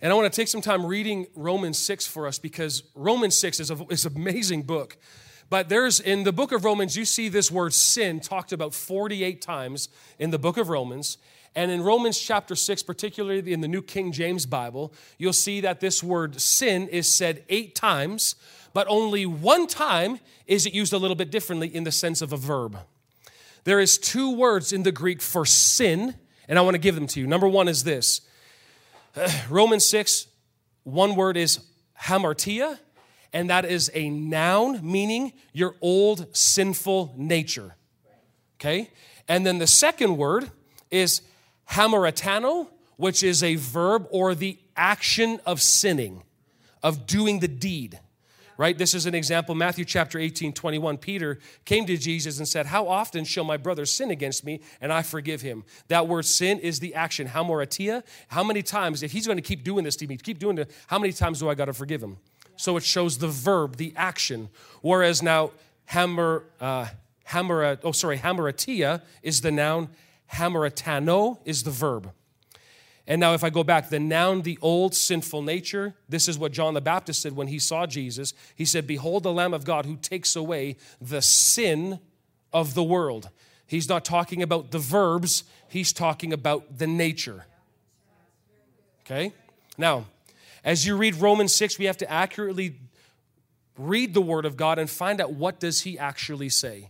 [0.02, 3.62] And I want to take some time reading Romans 6 for us because Romans 6
[3.62, 4.98] is, a, is an amazing book.
[5.50, 9.42] But there's in the book of Romans, you see this word sin talked about 48
[9.42, 9.90] times
[10.20, 11.18] in the book of Romans.
[11.56, 15.80] And in Romans chapter 6, particularly in the New King James Bible, you'll see that
[15.80, 18.36] this word sin is said eight times,
[18.74, 22.34] but only one time is it used a little bit differently in the sense of
[22.34, 22.78] a verb.
[23.64, 26.16] There is two words in the Greek for sin,
[26.50, 27.26] and I want to give them to you.
[27.26, 28.22] Number one is this
[29.50, 30.28] Romans 6,
[30.84, 31.60] one word is
[32.02, 32.80] hamartia,
[33.32, 37.76] and that is a noun meaning your old sinful nature.
[38.60, 38.92] Okay?
[39.28, 40.52] And then the second word
[40.92, 41.22] is
[41.72, 46.24] hamaratano, which is a verb or the action of sinning,
[46.82, 48.00] of doing the deed
[48.58, 48.78] right?
[48.78, 49.56] This is an example.
[49.56, 50.98] Matthew chapter 18, 21.
[50.98, 54.94] Peter came to Jesus and said, How often shall my brother sin against me and
[54.94, 55.64] I forgive him?
[55.88, 57.28] That word sin is the action.
[57.28, 58.04] Hamoratia.
[58.30, 60.72] How many times, if he's going to keep doing this to me, keep doing it,
[60.88, 62.18] how many times do I got to forgive him?
[62.58, 64.50] So it shows the verb, the action.
[64.82, 65.52] Whereas now,
[65.86, 66.88] hammer, uh,
[67.26, 69.90] hammer, oh, sorry, hamoratia is the noun,
[70.34, 72.12] hamoratano is the verb.
[73.08, 76.52] And now, if I go back, the noun, the old sinful nature, this is what
[76.52, 78.34] John the Baptist said when he saw Jesus.
[78.56, 82.00] He said, Behold the Lamb of God who takes away the sin
[82.52, 83.30] of the world.
[83.68, 87.46] He's not talking about the verbs, he's talking about the nature.
[89.06, 89.34] Okay?
[89.78, 90.06] Now,
[90.64, 92.80] as you read Romans 6, we have to accurately
[93.78, 96.90] read the word of God and find out what does he actually say.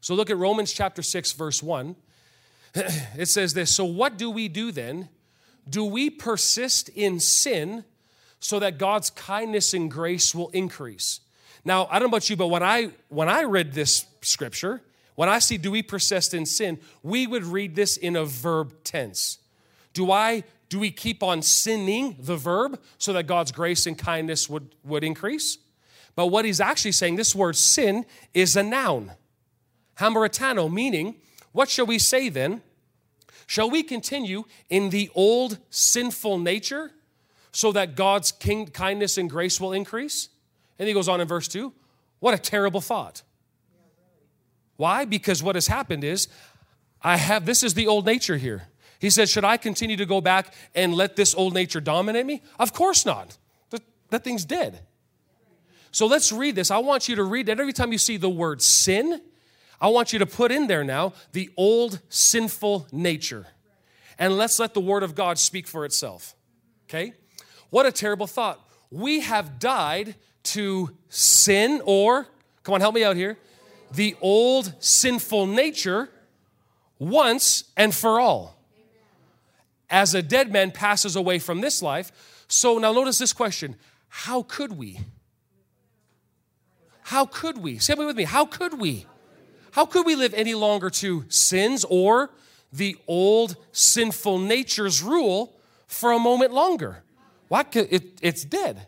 [0.00, 1.96] So look at Romans chapter 6 verse 1.
[3.16, 5.08] It says this, so what do we do then?
[5.68, 7.84] do we persist in sin
[8.40, 11.20] so that God's kindness and grace will increase?
[11.64, 14.82] Now, I don't know about you, but when I when I read this scripture,
[15.14, 18.74] when I see do we persist in sin, we would read this in a verb
[18.84, 19.38] tense.
[19.94, 24.48] Do I do we keep on sinning the verb so that God's grace and kindness
[24.48, 25.58] would, would increase?
[26.16, 29.12] But what he's actually saying, this word sin is a noun.
[29.98, 31.16] Hamartano, meaning,
[31.54, 32.62] what shall we say then?
[33.46, 36.90] Shall we continue in the old sinful nature
[37.52, 40.30] so that God's king, kindness and grace will increase?
[40.80, 41.72] And he goes on in verse 2
[42.18, 43.22] What a terrible thought.
[44.76, 45.04] Why?
[45.04, 46.26] Because what has happened is,
[47.00, 48.64] I have, this is the old nature here.
[48.98, 52.42] He says, Should I continue to go back and let this old nature dominate me?
[52.58, 53.38] Of course not.
[53.70, 54.80] That, that thing's dead.
[55.92, 56.72] So let's read this.
[56.72, 59.20] I want you to read that every time you see the word sin,
[59.84, 63.48] I want you to put in there now the old sinful nature.
[64.18, 66.34] And let's let the word of God speak for itself.
[66.88, 67.12] Okay?
[67.68, 68.66] What a terrible thought.
[68.90, 72.26] We have died to sin or,
[72.62, 73.36] come on, help me out here,
[73.92, 76.08] the old sinful nature
[76.98, 78.58] once and for all.
[79.90, 82.10] As a dead man passes away from this life.
[82.48, 83.76] So now notice this question
[84.08, 85.00] How could we?
[87.02, 87.76] How could we?
[87.76, 88.24] Say it with me.
[88.24, 89.04] How could we?
[89.74, 92.30] How could we live any longer to sins or
[92.72, 95.58] the old sinful nature's rule
[95.88, 97.02] for a moment longer?
[97.48, 97.64] Why?
[97.72, 98.86] It, it's dead.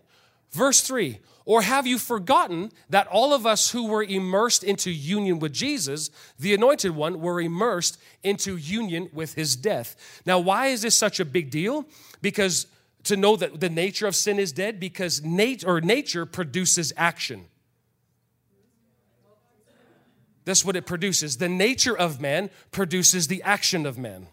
[0.52, 5.40] Verse 3 Or have you forgotten that all of us who were immersed into union
[5.40, 9.96] with Jesus, the anointed one, were immersed into union with his death?
[10.24, 11.84] Now, why is this such a big deal?
[12.22, 12.68] Because
[13.02, 17.46] to know that the nature of sin is dead, because nat- or nature produces action.
[20.46, 21.36] That's what it produces.
[21.36, 24.28] The nature of man produces the action of man.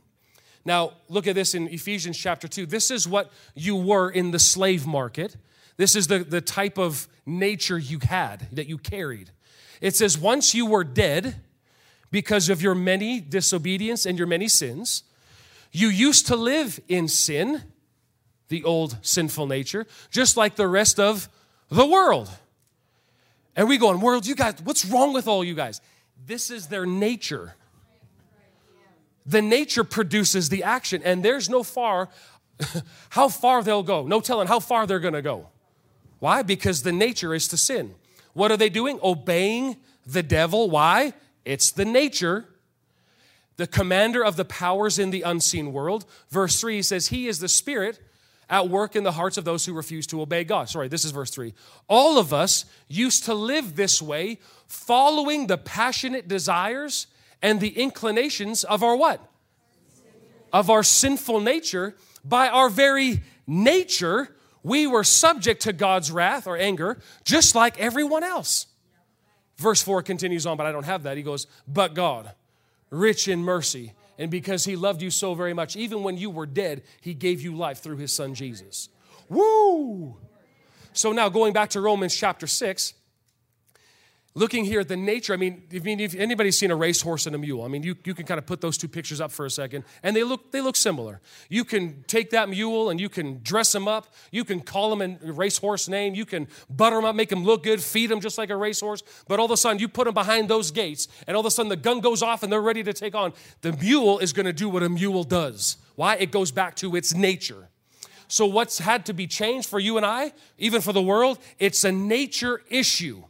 [0.63, 2.67] Now, look at this in Ephesians chapter 2.
[2.67, 5.35] This is what you were in the slave market.
[5.75, 9.31] This is the, the type of nature you had, that you carried.
[9.81, 11.35] It says, once you were dead
[12.11, 15.03] because of your many disobedience and your many sins,
[15.71, 17.63] you used to live in sin,
[18.49, 21.27] the old sinful nature, just like the rest of
[21.69, 22.29] the world.
[23.55, 25.81] And we go, in world, you guys, what's wrong with all you guys?
[26.25, 27.55] This is their nature.
[29.25, 32.09] The nature produces the action, and there's no far,
[33.09, 34.05] how far they'll go.
[34.05, 35.49] No telling how far they're gonna go.
[36.19, 36.41] Why?
[36.41, 37.95] Because the nature is to sin.
[38.33, 38.99] What are they doing?
[39.03, 40.69] Obeying the devil.
[40.69, 41.13] Why?
[41.45, 42.45] It's the nature.
[43.57, 46.05] The commander of the powers in the unseen world.
[46.29, 47.99] Verse 3 says, He is the spirit
[48.49, 50.69] at work in the hearts of those who refuse to obey God.
[50.69, 51.53] Sorry, this is verse 3.
[51.87, 57.07] All of us used to live this way, following the passionate desires
[57.41, 59.21] and the inclinations of our what?
[60.51, 61.95] Of our sinful nature.
[62.23, 68.23] By our very nature, we were subject to God's wrath or anger, just like everyone
[68.23, 68.67] else.
[69.57, 71.17] Verse 4 continues on, but I don't have that.
[71.17, 72.31] He goes, But God,
[72.89, 76.45] rich in mercy, and because he loved you so very much, even when you were
[76.45, 78.89] dead, he gave you life through his son Jesus.
[79.29, 80.17] Woo!
[80.93, 82.93] So now going back to Romans chapter 6,
[84.35, 87.37] looking here at the nature, I mean, if, if anybody's seen a racehorse and a
[87.37, 89.49] mule, I mean, you, you can kind of put those two pictures up for a
[89.49, 91.21] second, and they look, they look similar.
[91.49, 95.17] You can take that mule and you can dress him up, you can call him
[95.23, 98.37] a racehorse name, you can butter him up, make him look good, feed him just
[98.37, 101.35] like a racehorse, but all of a sudden you put him behind those gates, and
[101.35, 103.33] all of a sudden the gun goes off and they're ready to take on.
[103.61, 105.77] The mule is going to do what a mule does.
[105.95, 106.15] Why?
[106.15, 107.69] It goes back to its nature.
[108.27, 111.83] So, what's had to be changed for you and I, even for the world, it's
[111.83, 113.23] a nature issue.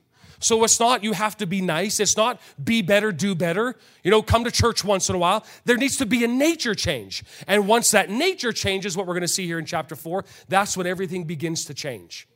[0.44, 2.02] So it's not you have to be nice.
[2.02, 3.78] It's not be better, do better.
[4.04, 5.46] You know, come to church once in a while.
[5.64, 7.24] There needs to be a nature change.
[7.48, 10.76] And once that nature changes, what we're going to see here in chapter 4, that's
[10.76, 12.28] when everything begins to change.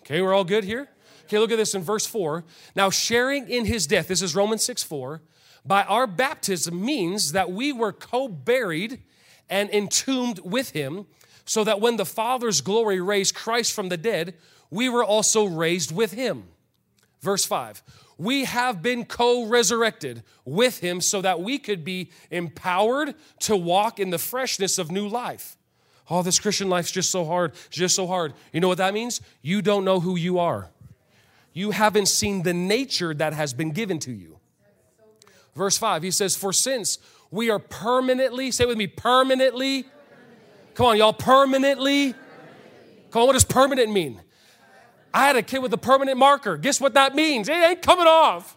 [0.00, 0.88] Okay, we're all good here?
[1.24, 2.44] Okay, look at this in verse 4.
[2.74, 5.20] Now, sharing in his death, this is Romans 6 4,
[5.66, 9.02] by our baptism means that we were co buried
[9.50, 11.06] and entombed with him,
[11.44, 14.34] so that when the Father's glory raised Christ from the dead,
[14.70, 16.44] we were also raised with him.
[17.24, 17.82] Verse 5
[18.18, 23.98] We have been co resurrected with him so that we could be empowered to walk
[23.98, 25.56] in the freshness of new life.
[26.10, 28.34] Oh, this Christian life's just so hard, just so hard.
[28.52, 29.22] You know what that means?
[29.40, 30.68] You don't know who you are.
[31.54, 34.38] You haven't seen the nature that has been given to you.
[35.54, 36.98] Verse 5, he says, For since
[37.30, 39.86] we are permanently, say with me, permanently.
[40.74, 42.12] Come on, y'all, permanently.
[43.10, 44.20] Come on, what does permanent mean?
[45.14, 46.56] I had a kid with a permanent marker.
[46.56, 47.48] Guess what that means?
[47.48, 48.56] It ain't coming off.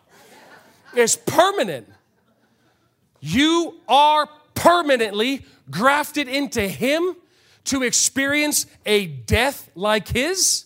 [0.96, 1.88] It's permanent.
[3.20, 7.16] You are permanently grafted into Him
[7.66, 10.66] to experience a death like His.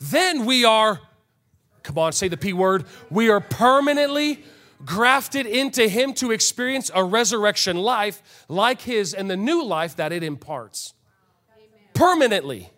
[0.00, 1.00] Then we are,
[1.84, 4.42] come on, say the P word, we are permanently
[4.84, 10.10] grafted into Him to experience a resurrection life like His and the new life that
[10.10, 10.94] it imparts.
[11.94, 12.70] Permanently.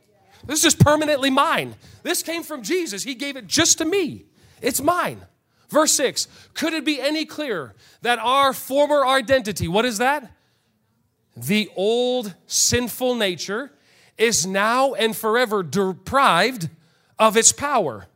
[0.47, 1.75] This is permanently mine.
[2.03, 3.03] This came from Jesus.
[3.03, 4.25] He gave it just to me.
[4.61, 5.23] It's mine.
[5.69, 10.31] Verse 6 Could it be any clearer that our former identity, what is that?
[11.37, 13.73] The old sinful nature
[14.17, 16.69] is now and forever deprived
[17.19, 18.07] of its power.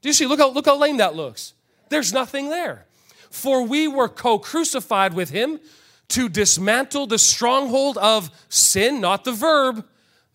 [0.00, 0.26] Do you see?
[0.26, 1.54] Look how, look how lame that looks.
[1.88, 2.86] There's nothing there.
[3.30, 5.58] For we were co crucified with him
[6.08, 9.84] to dismantle the stronghold of sin, not the verb,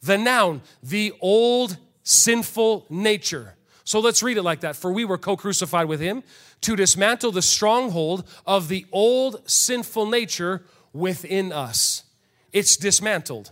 [0.04, 3.56] the noun, the old sinful nature.
[3.84, 4.76] So let's read it like that.
[4.76, 6.24] For we were co crucified with him
[6.62, 12.04] to dismantle the stronghold of the old sinful nature within us.
[12.52, 13.52] It's dismantled.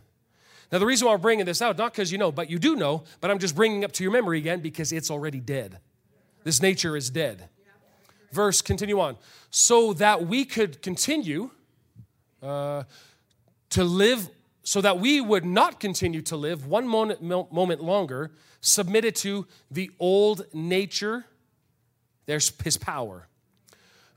[0.72, 2.76] Now, the reason why I'm bringing this out, not because you know, but you do
[2.76, 5.80] know, but I'm just bringing up to your memory again because it's already dead.
[6.44, 7.50] This nature is dead.
[8.32, 9.18] Verse, continue on.
[9.50, 11.52] So that we could continue
[12.42, 12.84] uh,
[13.72, 14.30] to live,
[14.64, 18.32] so that we would not continue to live one moment, moment longer,
[18.62, 21.26] submitted to the old nature.
[22.28, 23.28] There's his power.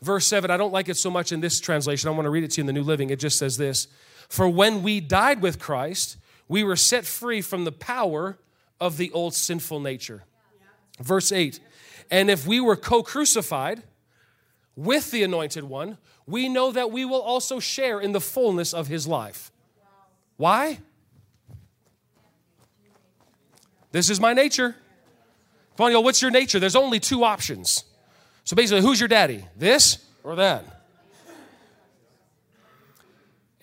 [0.02, 2.08] Verse 7, I don't like it so much in this translation.
[2.08, 3.08] I want to read it to you in the New Living.
[3.08, 3.88] It just says this
[4.28, 8.38] For when we died with Christ, we were set free from the power
[8.80, 10.24] of the old sinful nature.
[11.00, 11.58] Verse 8
[12.10, 13.82] And if we were co crucified
[14.76, 18.88] with the anointed one, we know that we will also share in the fullness of
[18.88, 19.50] his life.
[20.36, 20.78] Why?
[23.92, 24.74] This is my nature.
[25.76, 26.58] Come on, y'all, what's your nature?
[26.58, 27.84] There's only two options.
[28.44, 29.44] So basically, who's your daddy?
[29.56, 30.64] This or that?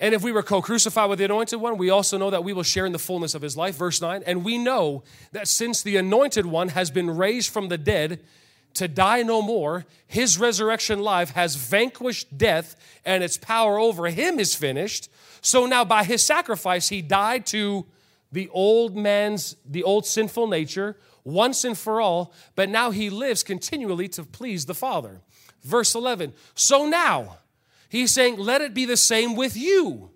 [0.02, 2.54] And if we were co crucified with the anointed one, we also know that we
[2.54, 3.76] will share in the fullness of his life.
[3.76, 4.24] Verse 9.
[4.26, 8.20] And we know that since the anointed one has been raised from the dead
[8.74, 14.40] to die no more, his resurrection life has vanquished death and its power over him
[14.40, 15.08] is finished.
[15.42, 17.86] So now by his sacrifice, he died to
[18.32, 23.44] the old man's, the old sinful nature once and for all, but now he lives
[23.44, 25.22] continually to please the Father.
[25.64, 26.34] Verse 11.
[26.56, 27.38] So now,
[27.92, 30.12] He's saying, let it be the same with you.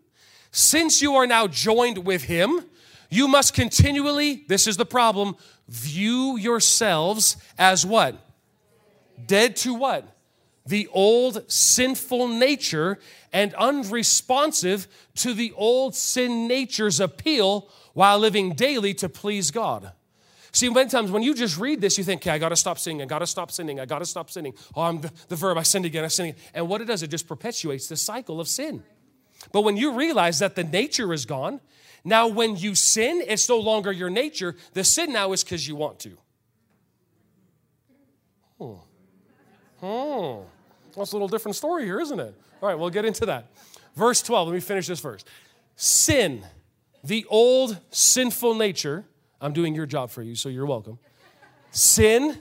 [0.49, 2.61] Since you are now joined with Him,
[3.09, 5.36] you must continually, this is the problem,
[5.67, 8.15] view yourselves as what?
[9.28, 10.07] Dead to what?
[10.66, 12.99] The old sinful nature
[13.32, 19.91] and unresponsive to the old sin nature's appeal while living daily to please God.
[20.51, 22.80] See, many times when you just read this, you think, okay, I got to stop
[22.80, 23.01] sinning.
[23.01, 23.80] I got to stop sinning.
[23.80, 24.53] I got to stop sinning.
[24.74, 25.57] Oh, I'm the, the verb.
[25.57, 26.05] I sinned again.
[26.05, 26.41] I sinned again.
[26.53, 28.82] And what it does, it just perpetuates the cycle of sin.
[29.51, 31.59] But when you realize that the nature is gone,
[32.05, 34.55] now when you sin, it's no longer your nature.
[34.72, 36.18] The sin now is because you want to.
[38.57, 38.74] Hmm.
[39.82, 40.41] Hmm.
[40.96, 42.34] That's a little different story here, isn't it?
[42.62, 43.48] All right, we'll get into that.
[43.96, 45.28] Verse 12, let me finish this first.
[45.76, 46.43] Sin,
[47.04, 49.06] the old sinful nature,
[49.41, 51.00] I'm doing your job for you, so you're welcome.
[51.72, 52.38] Sin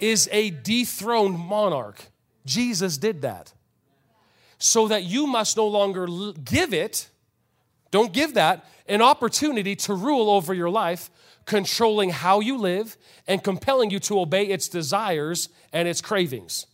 [0.00, 2.04] is a dethroned monarch.
[2.46, 3.52] Jesus did that.
[4.58, 6.06] So that you must no longer
[6.44, 7.08] give it,
[7.90, 11.10] don't give that, an opportunity to rule over your life,
[11.44, 16.66] controlling how you live and compelling you to obey its desires and its cravings.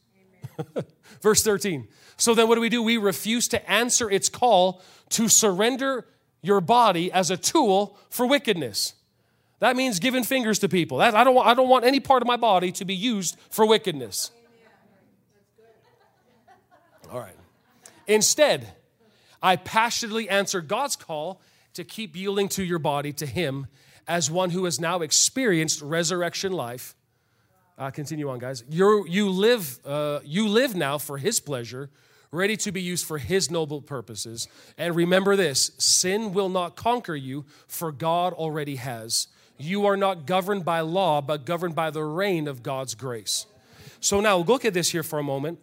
[1.22, 1.88] Verse 13.
[2.16, 2.82] So then what do we do?
[2.82, 6.06] We refuse to answer its call to surrender
[6.42, 8.94] your body as a tool for wickedness.
[9.58, 10.98] That means giving fingers to people.
[10.98, 13.36] That, I, don't want, I don't want any part of my body to be used
[13.50, 14.30] for wickedness.
[17.10, 17.34] All right.
[18.06, 18.68] Instead,
[19.42, 21.40] I passionately answer God's call
[21.74, 23.66] to keep yielding to your body to Him
[24.10, 26.96] as one who has now experienced resurrection life.
[27.78, 28.64] Uh, continue on, guys.
[28.68, 31.90] you you, live, uh, you live now for His pleasure
[32.32, 34.48] ready to be used for His noble purposes.
[34.76, 39.28] And remember this sin will not conquer you, for God already has.
[39.58, 43.46] You are not governed by law, but governed by the reign of God's grace.
[44.00, 45.60] So now look at this here for a moment.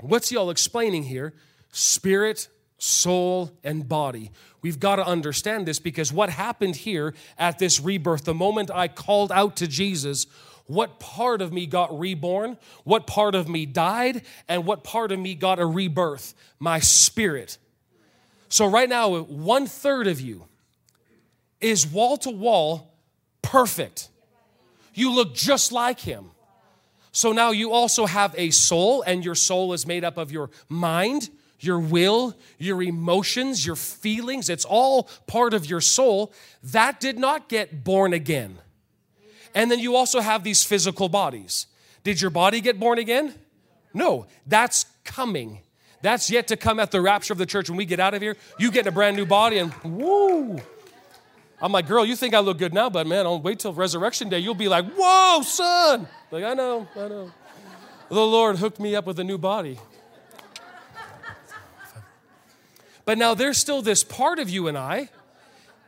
[0.00, 1.34] What's he all explaining here?
[1.70, 2.48] Spirit,
[2.78, 4.30] soul, and body.
[4.62, 8.88] We've got to understand this because what happened here at this rebirth, the moment I
[8.88, 10.26] called out to Jesus,
[10.66, 15.18] what part of me got reborn, what part of me died, and what part of
[15.18, 16.34] me got a rebirth?
[16.58, 17.58] My spirit.
[18.48, 20.46] So, right now, one third of you
[21.60, 22.94] is wall to wall
[23.42, 24.08] perfect.
[24.94, 26.30] You look just like him.
[27.12, 30.50] So now you also have a soul, and your soul is made up of your
[30.68, 34.48] mind, your will, your emotions, your feelings.
[34.48, 36.32] It's all part of your soul.
[36.62, 38.58] That did not get born again.
[39.54, 41.66] And then you also have these physical bodies.
[42.04, 43.34] Did your body get born again?
[43.94, 45.60] No, that's coming.
[46.02, 48.20] That's yet to come at the rapture of the church when we get out of
[48.20, 48.36] here.
[48.58, 50.58] You get a brand new body and woo.
[51.60, 54.28] I'm like, girl, you think I look good now, but man, I'll wait till resurrection
[54.28, 54.38] day.
[54.38, 56.06] You'll be like, whoa, son.
[56.30, 57.32] Like, I know, I know.
[58.08, 59.78] The Lord hooked me up with a new body.
[63.06, 65.08] But now there's still this part of you and I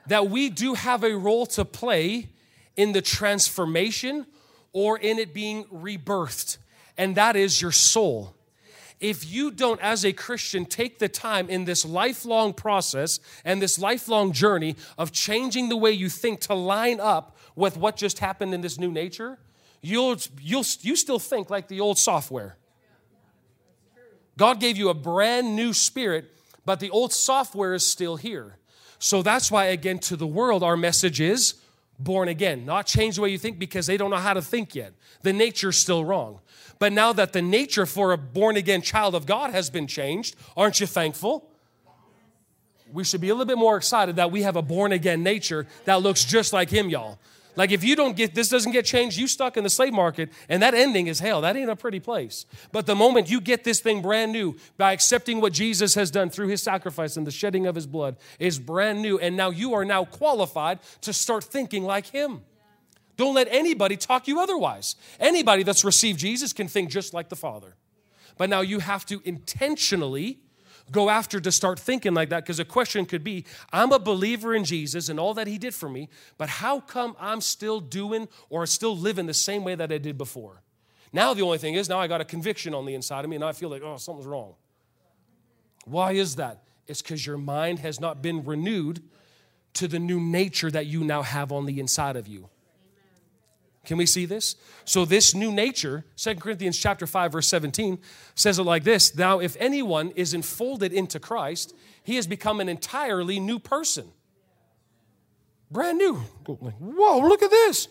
[0.07, 2.31] that we do have a role to play
[2.77, 4.25] in the transformation
[4.73, 6.57] or in it being rebirthed,
[6.97, 8.35] and that is your soul.
[9.01, 13.79] If you don't, as a Christian, take the time in this lifelong process and this
[13.79, 18.55] lifelong journey of changing the way you think to line up with what just happened
[18.55, 19.39] in this new nature,
[19.83, 22.57] you'll, you'll you still think like the old software.
[24.37, 26.33] God gave you a brand new spirit,
[26.69, 28.59] but the old software is still here.
[28.99, 31.55] So that's why, again, to the world, our message is
[31.99, 34.75] born again, not change the way you think because they don't know how to think
[34.75, 34.93] yet.
[35.23, 36.41] The nature's still wrong.
[36.79, 40.37] But now that the nature for a born again child of God has been changed,
[40.59, 41.51] aren't you thankful?
[42.93, 45.67] We should be a little bit more excited that we have a born again nature
[45.87, 47.19] that looks just like Him, y'all.
[47.59, 50.31] Like if you don't get this doesn't get changed, you stuck in the slave market,
[50.49, 51.41] and that ending is hell.
[51.41, 52.47] That ain't a pretty place.
[52.71, 56.31] But the moment you get this thing brand new by accepting what Jesus has done
[56.31, 59.75] through his sacrifice and the shedding of his blood is brand new, and now you
[59.75, 62.43] are now qualified to start thinking like him.
[63.17, 64.95] Don't let anybody talk you otherwise.
[65.19, 67.75] Anybody that's received Jesus can think just like the Father.
[68.37, 70.39] But now you have to intentionally
[70.91, 74.55] go after to start thinking like that because a question could be I'm a believer
[74.55, 78.29] in Jesus and all that he did for me, but how come I'm still doing
[78.51, 80.63] or still living the same way that I did before?
[81.13, 83.37] Now the only thing is now I got a conviction on the inside of me
[83.37, 84.55] and I feel like, oh, something's wrong.
[85.85, 86.65] Why is that?
[86.87, 89.03] It's because your mind has not been renewed
[89.75, 92.49] to the new nature that you now have on the inside of you.
[93.85, 94.57] Can we see this?
[94.85, 97.99] So this new nature, 2 Corinthians chapter 5 verse 17
[98.35, 102.69] says it like this, now if anyone is enfolded into Christ, he has become an
[102.69, 104.09] entirely new person.
[105.71, 106.15] Brand new.
[106.15, 107.89] Whoa, look at this.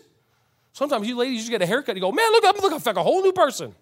[0.72, 3.02] Sometimes you ladies you get a haircut, you go, man, look, I'm looking like a
[3.02, 3.74] whole new person.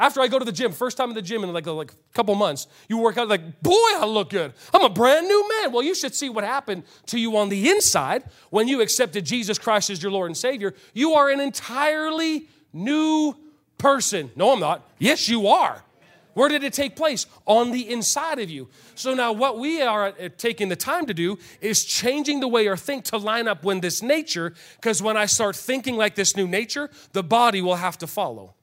[0.00, 1.92] After I go to the gym, first time in the gym in like a, like
[2.14, 4.54] couple months, you work out like, boy, I look good.
[4.72, 5.72] I'm a brand new man.
[5.72, 9.58] Well, you should see what happened to you on the inside when you accepted Jesus
[9.58, 10.74] Christ as your Lord and Savior.
[10.94, 13.36] You are an entirely new
[13.76, 14.30] person.
[14.36, 14.88] No, I'm not.
[14.98, 15.84] Yes, you are.
[16.32, 17.26] Where did it take place?
[17.44, 18.68] On the inside of you.
[18.94, 22.70] So now, what we are uh, taking the time to do is changing the way
[22.70, 26.36] I think to line up with this nature, because when I start thinking like this
[26.36, 28.54] new nature, the body will have to follow.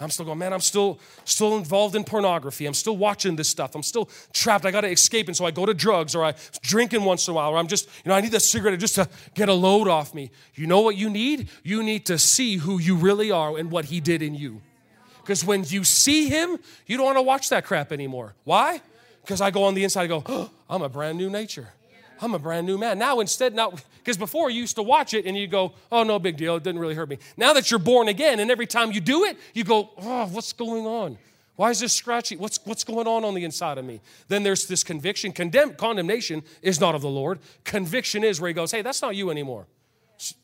[0.00, 2.66] I'm still going, man, I'm still still involved in pornography.
[2.66, 3.74] I'm still watching this stuff.
[3.74, 4.64] I'm still trapped.
[4.64, 5.28] I got to escape.
[5.28, 7.66] And so I go to drugs or I drinking once in a while, or I'm
[7.66, 10.30] just, you know, I need a cigarette just to get a load off me.
[10.54, 11.50] You know what you need?
[11.62, 14.62] You need to see who you really are and what he did in you.
[15.20, 18.34] Because when you see him, you don't want to watch that crap anymore.
[18.44, 18.80] Why?
[19.22, 21.68] Because I go on the inside and go, oh, I'm a brand new nature.
[22.22, 22.98] I'm a brand new man.
[22.98, 26.18] Now, instead, now, because before you used to watch it and you go, oh, no
[26.18, 26.56] big deal.
[26.56, 27.18] It didn't really hurt me.
[27.36, 30.52] Now that you're born again, and every time you do it, you go, oh, what's
[30.52, 31.18] going on?
[31.56, 32.36] Why is this scratchy?
[32.36, 34.00] What's, what's going on on the inside of me?
[34.28, 35.32] Then there's this conviction.
[35.32, 37.38] Condemn, condemnation is not of the Lord.
[37.64, 39.66] Conviction is where he goes, hey, that's not you anymore.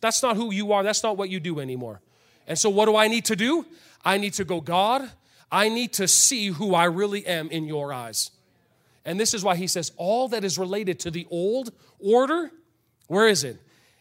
[0.01, 0.83] That's not who you are.
[0.83, 2.01] That's not what you do anymore.
[2.47, 3.67] And so, what do I need to do?
[4.05, 5.11] I need to go, God,
[5.51, 8.31] I need to see who I really am in your eyes.
[9.07, 12.51] And this is why he says, all that is related to the old order,
[13.07, 13.59] where is it?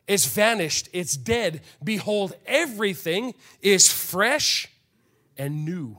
[0.08, 1.62] It's vanished, it's dead.
[1.84, 4.68] Behold, everything is fresh
[5.38, 5.98] and new.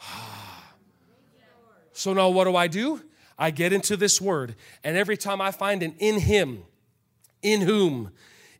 [0.00, 0.74] Ah.
[1.92, 3.02] so now what do I do?
[3.36, 6.62] I get into this word, and every time I find an in him,
[7.42, 8.12] in whom,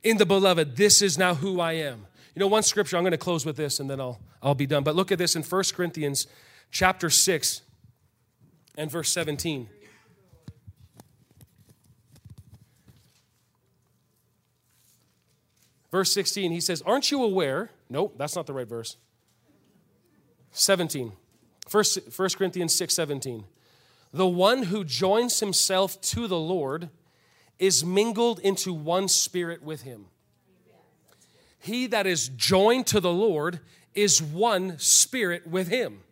[0.03, 2.07] in the beloved, this is now who I am.
[2.35, 4.67] You know, one scripture, I'm going to close with this and then I'll, I'll be
[4.67, 4.83] done.
[4.83, 6.27] But look at this in 1 Corinthians
[6.73, 7.63] chapter 6,
[8.77, 9.69] and verse 17.
[15.91, 17.71] Verse 16, he says, Aren't you aware?
[17.89, 18.97] Nope, that's not the right verse.
[20.51, 21.13] 17.
[21.69, 23.45] First, 1 Corinthians 6 17.
[24.13, 26.91] The one who joins himself to the Lord
[27.59, 30.07] is mingled into one spirit with him.
[31.59, 33.61] He that is joined to the Lord
[33.95, 36.04] is one spirit with him.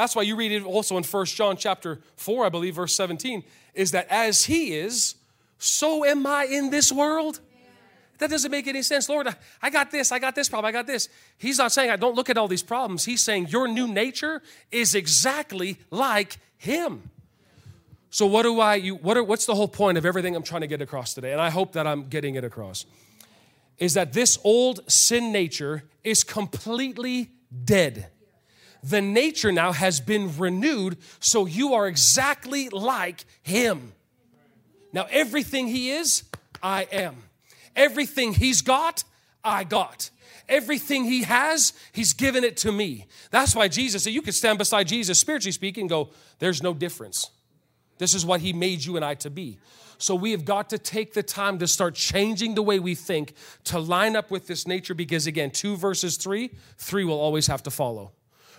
[0.00, 3.44] That's why you read it also in First John chapter 4, I believe, verse 17,
[3.74, 5.16] is that as he is,
[5.58, 7.40] so am I in this world.
[8.16, 9.10] That doesn't make any sense.
[9.10, 9.28] Lord,
[9.60, 11.10] I got this, I got this problem, I got this.
[11.36, 13.04] He's not saying I don't look at all these problems.
[13.04, 14.40] He's saying your new nature
[14.70, 17.10] is exactly like him.
[18.08, 20.62] So what do I you what are, what's the whole point of everything I'm trying
[20.62, 21.32] to get across today?
[21.32, 22.86] And I hope that I'm getting it across.
[23.76, 27.32] Is that this old sin nature is completely
[27.66, 28.08] dead
[28.82, 33.92] the nature now has been renewed, so you are exactly like Him.
[34.92, 36.24] Now, everything He is,
[36.62, 37.16] I am.
[37.76, 39.04] Everything He's got,
[39.44, 40.10] I got.
[40.48, 43.06] Everything He has, He's given it to me.
[43.30, 47.30] That's why Jesus said, You could stand beside Jesus, spiritually speaking, go, There's no difference.
[47.98, 49.58] This is what He made you and I to be.
[49.98, 53.34] So we have got to take the time to start changing the way we think
[53.64, 57.62] to line up with this nature because, again, two verses three, three will always have
[57.64, 58.12] to follow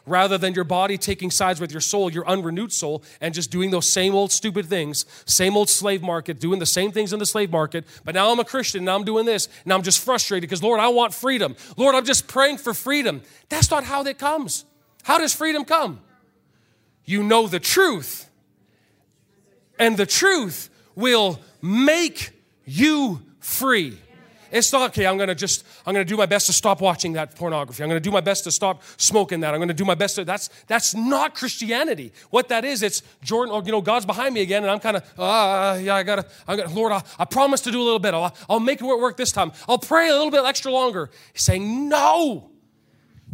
[0.06, 3.72] rather than your body taking sides with your soul, your unrenewed soul, and just doing
[3.72, 7.26] those same old stupid things, same old slave market, doing the same things in the
[7.26, 7.86] slave market.
[8.04, 10.80] But now I'm a Christian, now I'm doing this, and I'm just frustrated because, Lord,
[10.80, 11.56] I want freedom.
[11.78, 13.22] Lord, I'm just praying for freedom.
[13.50, 14.66] That's not how that comes.
[15.04, 16.02] How does freedom come?
[17.06, 18.30] You know the truth,
[19.80, 22.32] and the truth will make
[22.66, 23.98] you free.
[24.52, 27.36] It's not, okay, I'm gonna just, I'm gonna do my best to stop watching that
[27.36, 27.84] pornography.
[27.84, 29.54] I'm gonna do my best to stop smoking that.
[29.54, 32.12] I'm gonna do my best to, that's, that's not Christianity.
[32.30, 34.98] What that is, it's Jordan, or, you know, God's behind me again, and I'm kind
[34.98, 37.84] of, ah, uh, yeah, I gotta, I gotta Lord, I, I promise to do a
[37.84, 38.14] little bit.
[38.14, 39.52] I'll, I'll make it work this time.
[39.68, 41.10] I'll pray a little bit extra longer.
[41.34, 42.50] He's saying, no.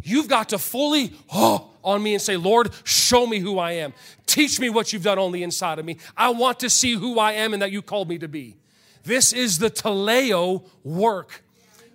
[0.02, 3.92] You've got to fully, oh, on me and say, Lord, show me who I am.
[4.26, 5.98] Teach me what you've done on the inside of me.
[6.16, 8.56] I want to see who I am and that you called me to be.
[9.04, 11.42] This is the teleo work.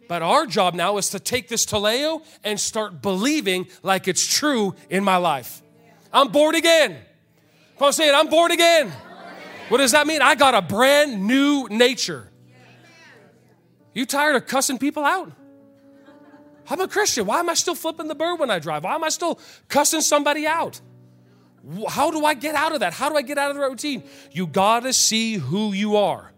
[0.08, 4.76] But our job now is to take this teleo and start believing like it's true
[4.90, 5.62] in my life.
[6.12, 6.98] I'm born again.
[7.78, 8.14] Come on, say it.
[8.14, 8.92] I'm born again.
[9.70, 10.22] What does that mean?
[10.22, 12.30] I got a brand new nature.
[13.94, 15.32] You tired of cussing people out?
[16.70, 17.26] I'm a Christian.
[17.26, 18.84] Why am I still flipping the bird when I drive?
[18.84, 20.80] Why am I still cussing somebody out?
[21.88, 22.94] How do I get out of that?
[22.94, 24.04] How do I get out of the routine?
[24.32, 26.33] You got to see who you are.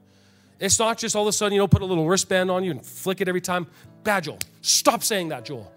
[0.60, 2.72] It's not just all of a sudden, you know, put a little wristband on you
[2.72, 3.68] and flick it every time.
[4.04, 4.40] Bad, Joel.
[4.62, 5.72] Stop saying that, Joel.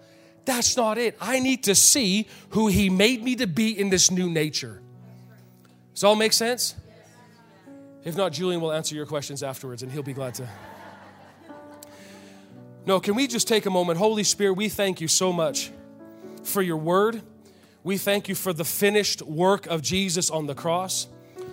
[0.45, 1.17] That's not it.
[1.21, 4.81] I need to see who He made me to be in this new nature.
[5.95, 6.75] Does all make sense?
[8.05, 10.49] If not, Julian will answer your questions afterwards and he'll be glad to.
[12.87, 13.99] No, can we just take a moment?
[13.99, 15.71] Holy Spirit, we thank you so much
[16.43, 17.21] for your word.
[17.85, 21.09] We thank you for the finished work of Jesus on the cross.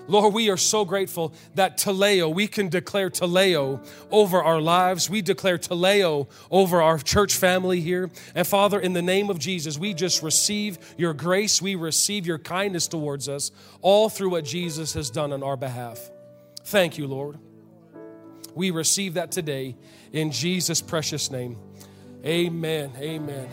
[0.08, 5.10] Lord, we are so grateful that Teleo, we can declare Teleo over our lives.
[5.10, 8.12] We declare Teleo over our church family here.
[8.36, 11.62] And Father, in the name of Jesus, we just receive your grace.
[11.62, 13.52] We receive your kindness towards us,
[13.82, 16.00] all through what Jesus has done on our behalf.
[16.66, 17.38] Thank you, Lord.
[18.54, 19.76] We receive that today
[20.14, 21.58] in Jesus' precious name.
[22.24, 22.92] Amen.
[22.98, 23.50] Amen.